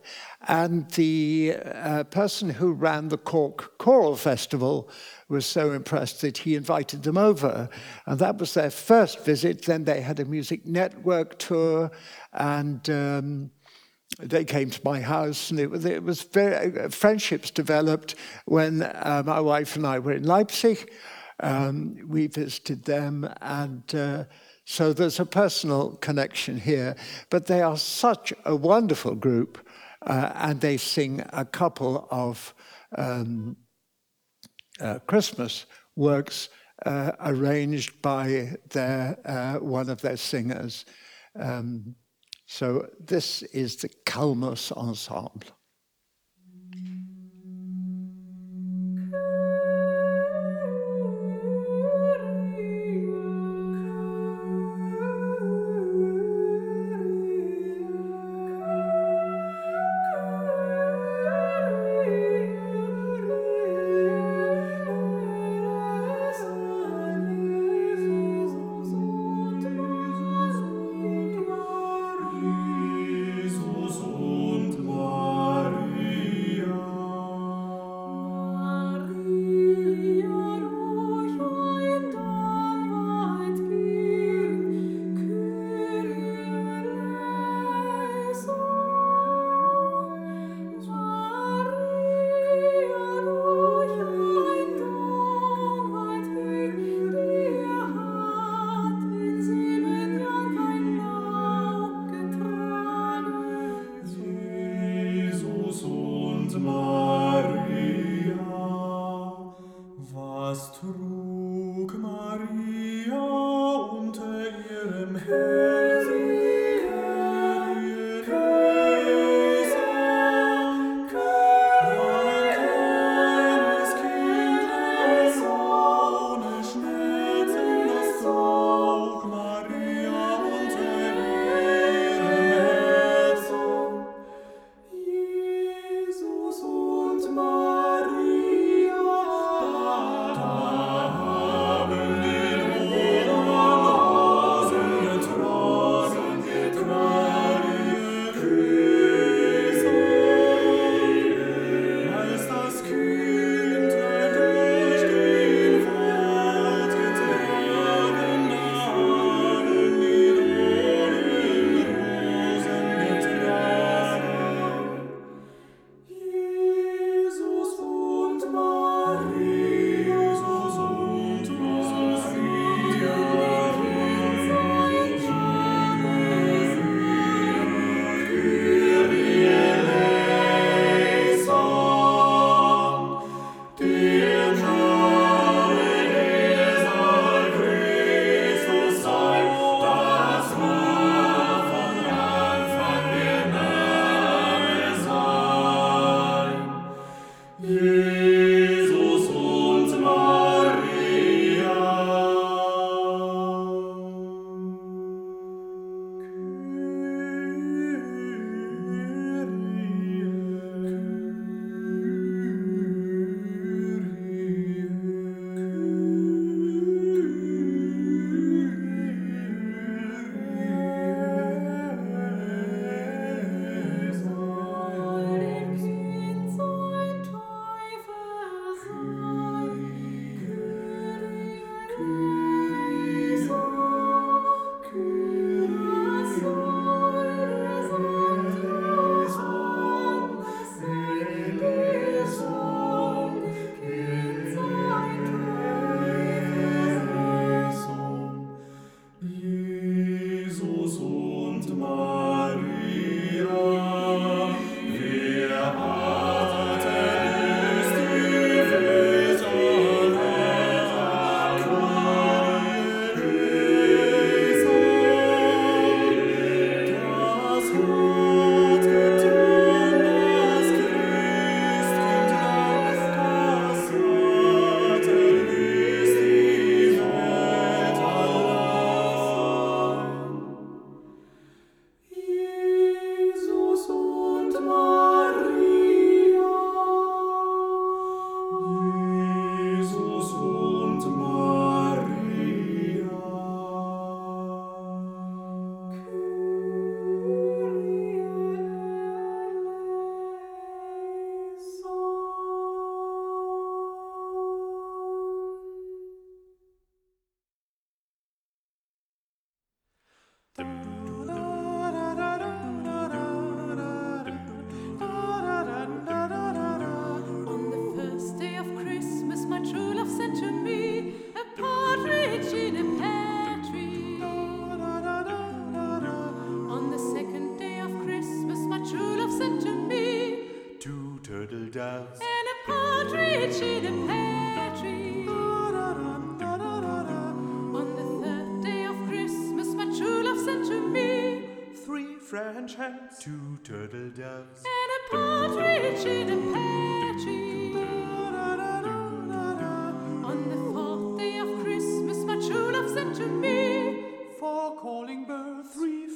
[0.47, 4.89] and the uh, person who ran the Cork Choral Festival
[5.27, 7.69] was so impressed that he invited them over.
[8.07, 9.65] And that was their first visit.
[9.65, 11.91] Then they had a music network tour,
[12.33, 13.51] and um,
[14.19, 18.15] they came to my house, and it was, it was very, friendships developed
[18.45, 20.91] when uh, my wife and I were in Leipzig.
[21.41, 24.23] Um, we visited them, and uh,
[24.65, 26.95] so there's a personal connection here.
[27.29, 29.65] But they are such a wonderful group,
[30.05, 32.53] uh, and they sing a couple of
[32.97, 33.57] um,
[34.79, 35.65] uh, Christmas
[35.95, 36.49] works
[36.85, 40.85] uh, arranged by their, uh, one of their singers.
[41.37, 41.95] Um,
[42.45, 45.58] so this is the Calmus Ensemble.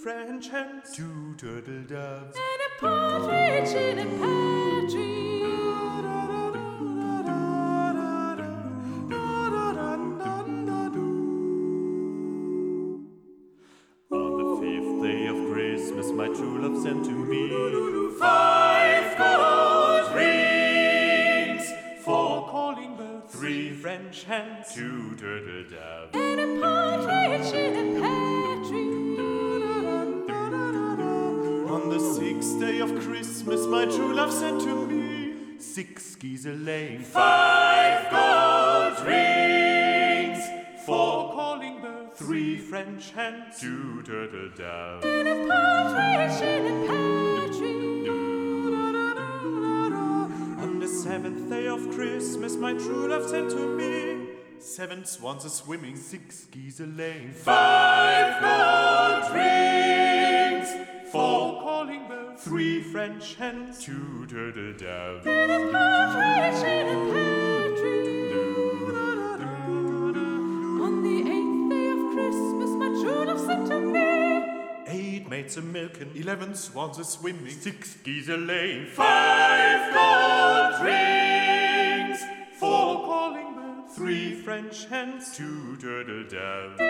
[0.03, 2.35] French hens, two turtle doves.
[2.35, 5.43] And a partridge in a pear tree.
[14.11, 21.71] On the fifth day of Christmas, my true love sent to me five gold rings,
[22.03, 26.13] four calling birds, three French hens, two turtle doves.
[26.13, 26.59] And a
[34.23, 40.39] my true sent to me six geese a laying, five gold rings,
[40.85, 45.05] four calling birds, three French hens, two turtle doves.
[45.05, 48.07] And a partridge in a pear tree.
[50.63, 54.29] On the seventh day of Christmas, my true love sent to me
[54.59, 60.69] seven swans a swimming, six geese a laying, five gold rings,
[61.11, 65.25] four calling birds, three French hens, two turtle doves.
[65.25, 68.33] And a partridge in a pear tree.
[70.83, 72.87] On the eighth day of Christmas, my
[73.23, 74.09] love sent to me.
[74.87, 82.19] Eight maids a milking, eleven swans a swimming, six geese a laying, five gold rings,
[82.59, 86.81] four calling birds, three French hens, two turtle doves.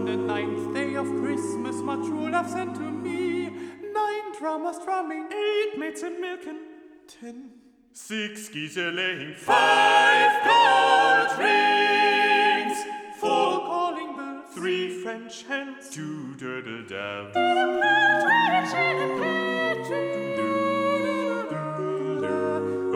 [0.00, 3.50] On the ninth day of Christmas, my true love sent to me.
[3.92, 6.60] Nine drummers drumming, eight maids a milking,
[7.06, 7.50] ten,
[7.92, 12.78] six geese a laying, five gold rings,
[13.18, 17.36] four calling birds, three French hens, two turtle doves.
[17.36, 20.30] And a partridge in a pear tree.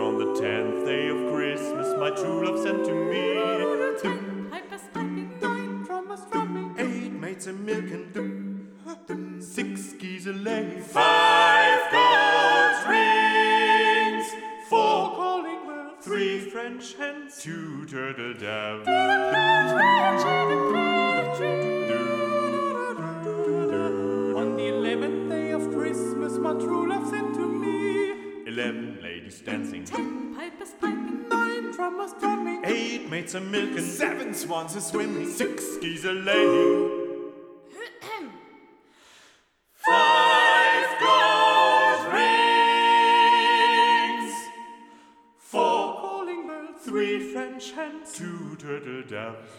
[0.01, 3.84] On the tenth day of Christmas, my true love sent to me
[7.47, 14.27] eight maids a milking, six geese a laying, five gold rings,
[14.69, 18.87] four calling birds, three French hens, two turtle doves.
[18.87, 20.57] partridge in a
[23.69, 24.37] pear.
[24.37, 28.47] On the eleventh day of Christmas, my true love sent to me.
[28.47, 34.75] Eleven ladies dancing, Ten pipers piping, nine drummers drumming, eight maids a milking, seven swans
[34.77, 37.04] a swimming, six geese a laying.
[39.87, 42.35] Five gold rings,
[45.37, 49.51] four calling birds, three French hens, two turtle doves.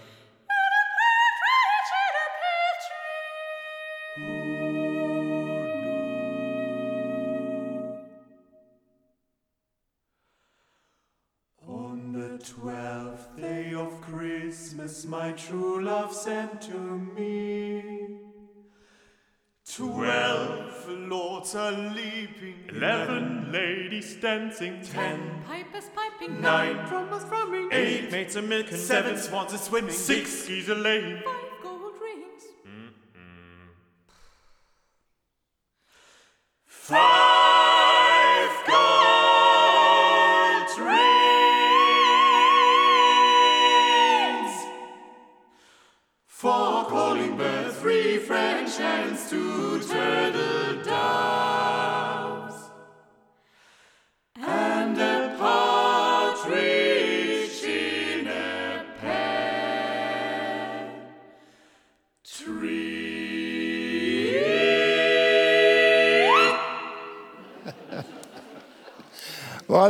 [22.69, 29.53] Eleven ladies dancing, ten, Pipers piping, nine drummers drumming, eight maids a milking, seven swans
[29.53, 30.47] a swimming, six.
[30.47, 31.21] Geese a laying.
[31.21, 31.44] five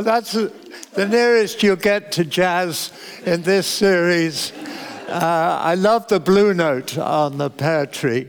[0.02, 2.92] That's the nearest you'll get to jazz
[3.24, 4.52] in this series.
[5.08, 8.28] Uh, I love the blue note on the pear tree.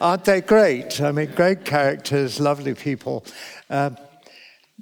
[0.00, 1.00] Aren't they great?
[1.00, 3.24] I mean, great characters, lovely people.
[3.70, 3.96] Um,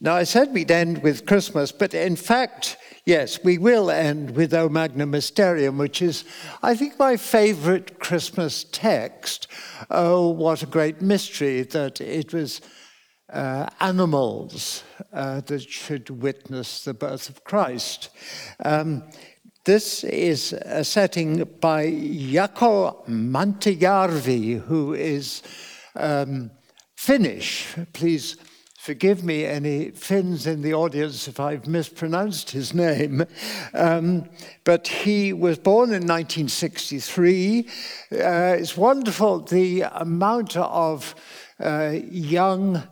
[0.00, 4.54] now, I said we'd end with Christmas, but in fact, yes, we will end with
[4.54, 6.24] O Magnum Mysterium, which is,
[6.62, 9.48] I think, my favorite Christmas text.
[9.90, 12.60] Oh, what a great mystery that it was
[13.32, 14.82] uh, animals
[15.12, 18.10] uh, that should witness the birth of Christ.
[18.64, 19.04] Um,
[19.64, 25.42] this is a setting by Jaakko Mäntyjärvi, who is
[25.94, 26.50] um,
[26.96, 27.68] Finnish.
[27.92, 28.36] Please
[28.82, 33.24] forgive me, any Finns in the audience, if I've mispronounced his name.
[33.72, 34.28] Um,
[34.64, 37.60] but he was born in 1963.
[37.60, 38.16] Uh,
[38.58, 41.14] it's wonderful the amount of
[41.60, 42.82] uh, young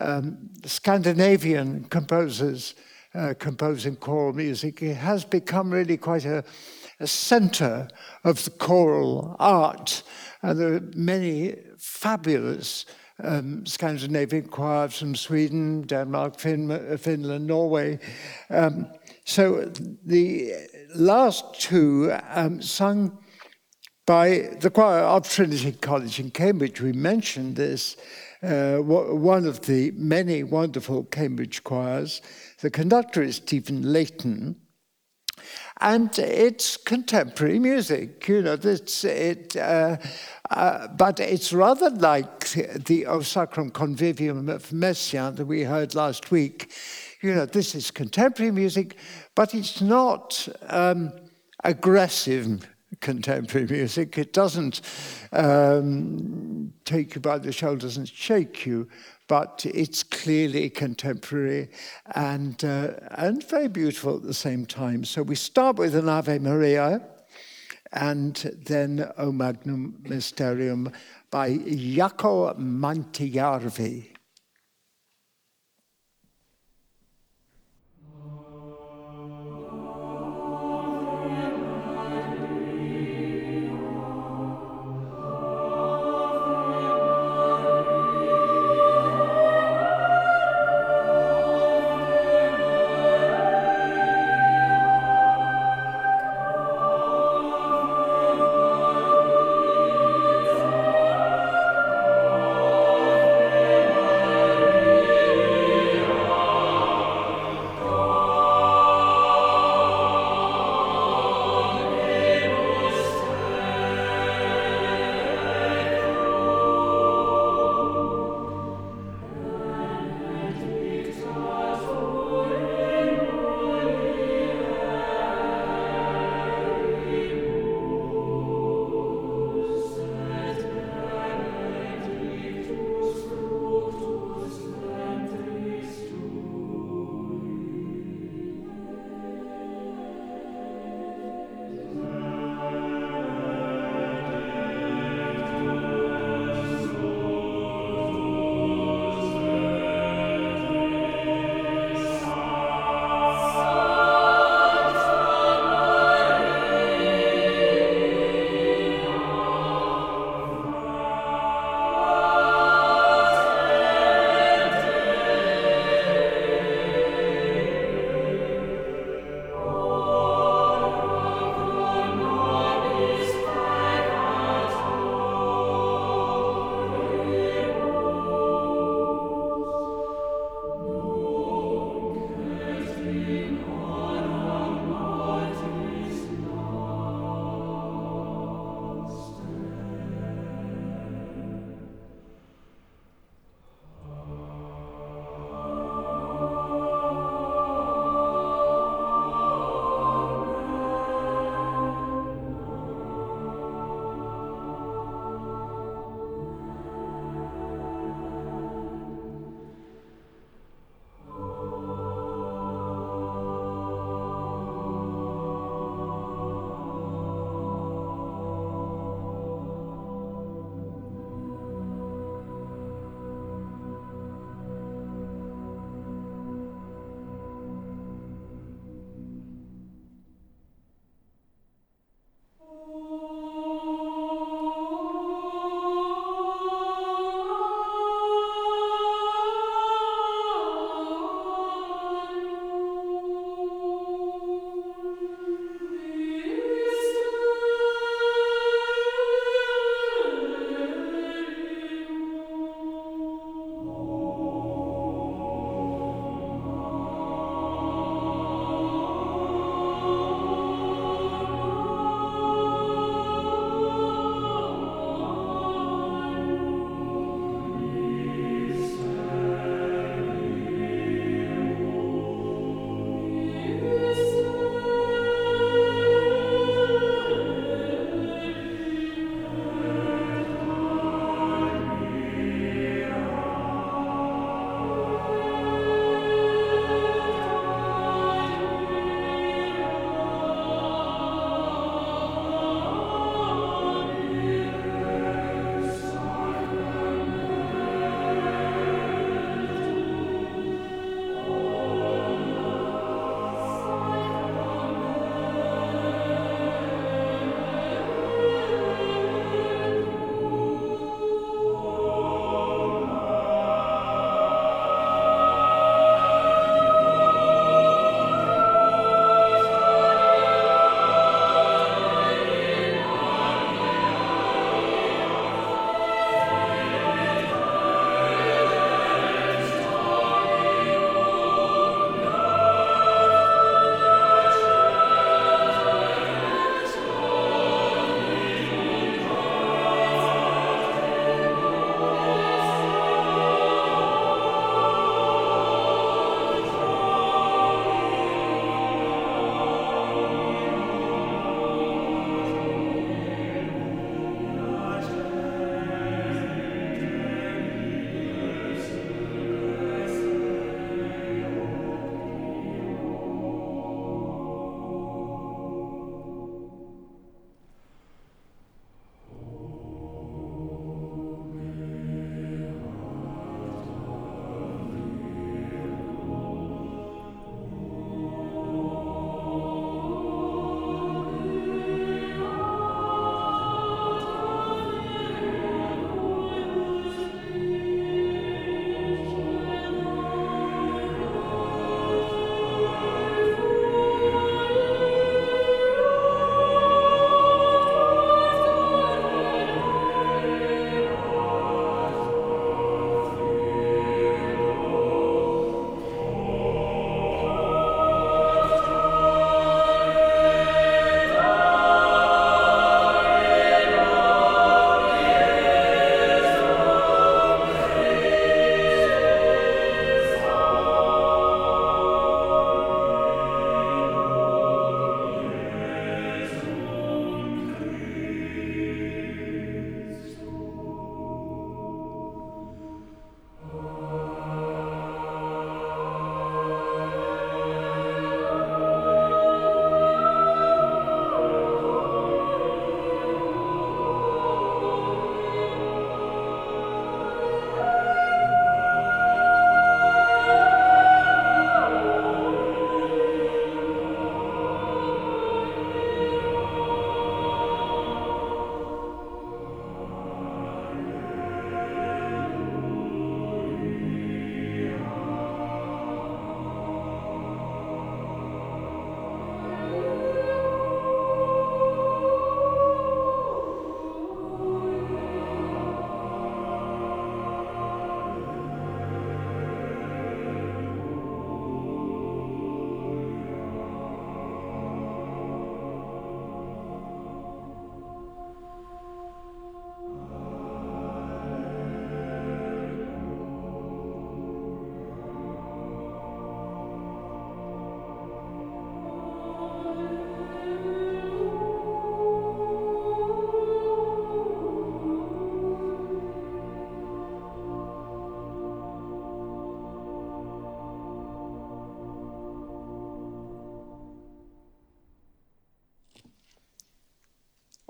[0.00, 2.74] um, Scandinavian composers
[3.14, 4.82] uh, composing choral music.
[4.82, 6.44] It has become really quite a,
[7.00, 7.88] a center
[8.24, 10.02] of the choral art.
[10.42, 12.86] And there are many fabulous
[13.22, 17.98] um, Scandinavian choirs from Sweden, Denmark, fin- Finland, Norway.
[18.50, 18.86] Um,
[19.24, 19.70] so
[20.04, 20.52] the
[20.94, 23.18] last two um, sung
[24.06, 26.80] by the choir of Trinity College in Cambridge.
[26.80, 27.96] We mentioned this,
[28.42, 32.20] uh, one of the many wonderful Cambridge choirs.
[32.60, 34.56] The conductor is Stephen Layton.
[35.80, 38.56] And it's contemporary music, you know.
[38.62, 39.96] It's, it, uh,
[40.50, 46.30] uh, but it's rather like the O Sacrum Convivium of Messiaen that we heard last
[46.30, 46.72] week.
[47.20, 48.96] You know, this is contemporary music,
[49.34, 51.12] but it's not um,
[51.64, 52.68] aggressive
[53.02, 54.16] contemporary music.
[54.16, 54.80] It doesn't
[55.32, 58.88] um, take you by the shoulders and shake you,
[59.28, 61.68] but it's clearly contemporary
[62.14, 65.04] and, uh, and very beautiful at the same time.
[65.04, 67.02] So we start with an Ave Maria
[67.92, 68.34] and
[68.64, 70.90] then O Magnum Mysterium
[71.30, 74.11] by Jaakko Mäntyjärvi.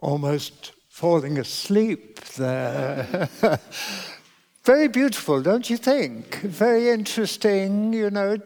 [0.02, 3.28] Almost falling asleep there.
[4.64, 6.36] Very beautiful, don't you think?
[6.40, 8.36] Very interesting, you know,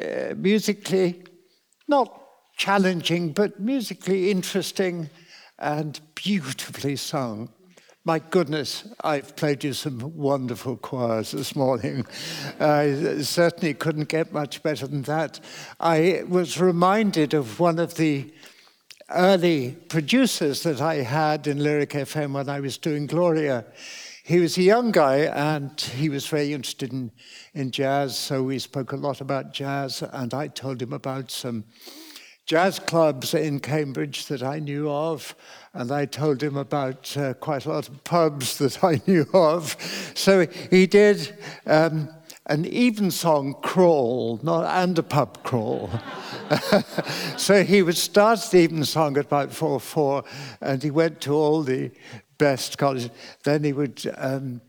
[0.00, 1.24] uh, musically,
[1.88, 2.16] not
[2.56, 5.10] challenging, but musically interesting
[5.58, 7.50] and beautifully sung.
[8.04, 12.06] My goodness, I've played you some wonderful choirs this morning.
[12.60, 15.40] I certainly couldn't get much better than that.
[15.78, 18.32] I was reminded of one of the
[19.12, 23.64] early producers that I had in Lyric FM when I was doing Gloria.
[24.24, 27.10] He was a young guy and he was very interested in,
[27.54, 31.64] in jazz, so we spoke a lot about jazz, and I told him about some
[32.46, 35.34] jazz clubs in Cambridge that I knew of,
[35.72, 39.76] and I told him about uh, quite a lot of pubs that I knew of.
[40.14, 42.08] So he did um,
[42.46, 45.90] an evensong crawl, not and a pub crawl.
[47.36, 50.24] so he would start the evensong at about four four,
[50.60, 51.90] and he went to all the
[52.38, 53.10] best colleges.
[53.44, 54.60] Then he would um,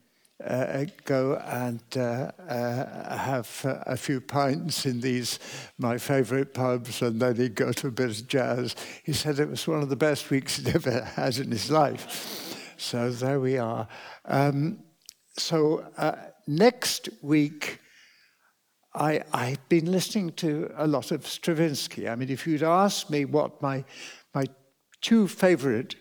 [0.46, 3.50] uh, go and uh, uh, have
[3.86, 5.40] a few pints in these,
[5.78, 8.76] my favourite pubs, and then he'd go to a bit of jazz.
[9.04, 12.74] He said it was one of the best weeks he'd ever had in his life.
[12.78, 13.88] So there we are.
[14.26, 14.80] Um,
[15.38, 16.16] so uh,
[16.48, 17.80] next week,
[18.94, 22.10] I, I've been listening to a lot of Stravinsky.
[22.10, 23.86] I mean, if you'd asked me what my,
[24.34, 24.46] my
[25.02, 25.96] two favourite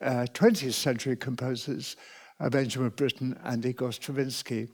[0.00, 1.96] uh, 20th century composers,
[2.42, 4.68] are Benjamin Britten and Igor Stravinsky.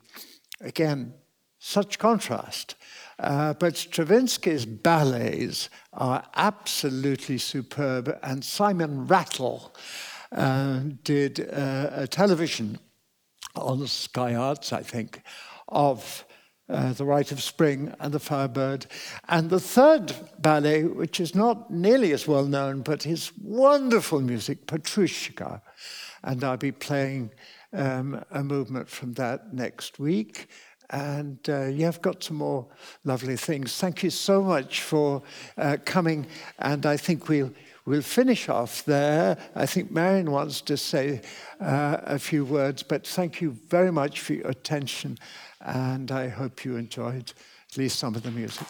[0.59, 1.13] Again,
[1.59, 2.75] such contrast.
[3.19, 9.75] Uh, but Stravinsky's ballets are absolutely superb, and Simon Rattle
[10.31, 12.79] uh, did uh, a television
[13.55, 15.21] on Sky Arts, I think,
[15.67, 16.25] of
[16.69, 18.85] uh, The Rite of Spring and The Firebird.
[19.27, 24.67] And the third ballet, which is not nearly as well known, but is wonderful music,
[24.67, 25.61] Petrushka.
[26.23, 27.31] And I'll be playing
[27.73, 30.47] um, a movement from that next week.
[30.91, 32.67] And uh, you have got some more
[33.03, 33.77] lovely things.
[33.77, 35.21] Thank you so much for
[35.57, 36.25] uh, coming.
[36.57, 37.51] And I think we'll,
[37.89, 39.35] we'll finish off there.
[39.55, 41.21] I think Marion wants to say
[41.59, 45.17] uh, a few words, but thank you very much for your attention
[45.61, 47.33] and I hope you enjoyed
[47.71, 48.67] at least some of the music.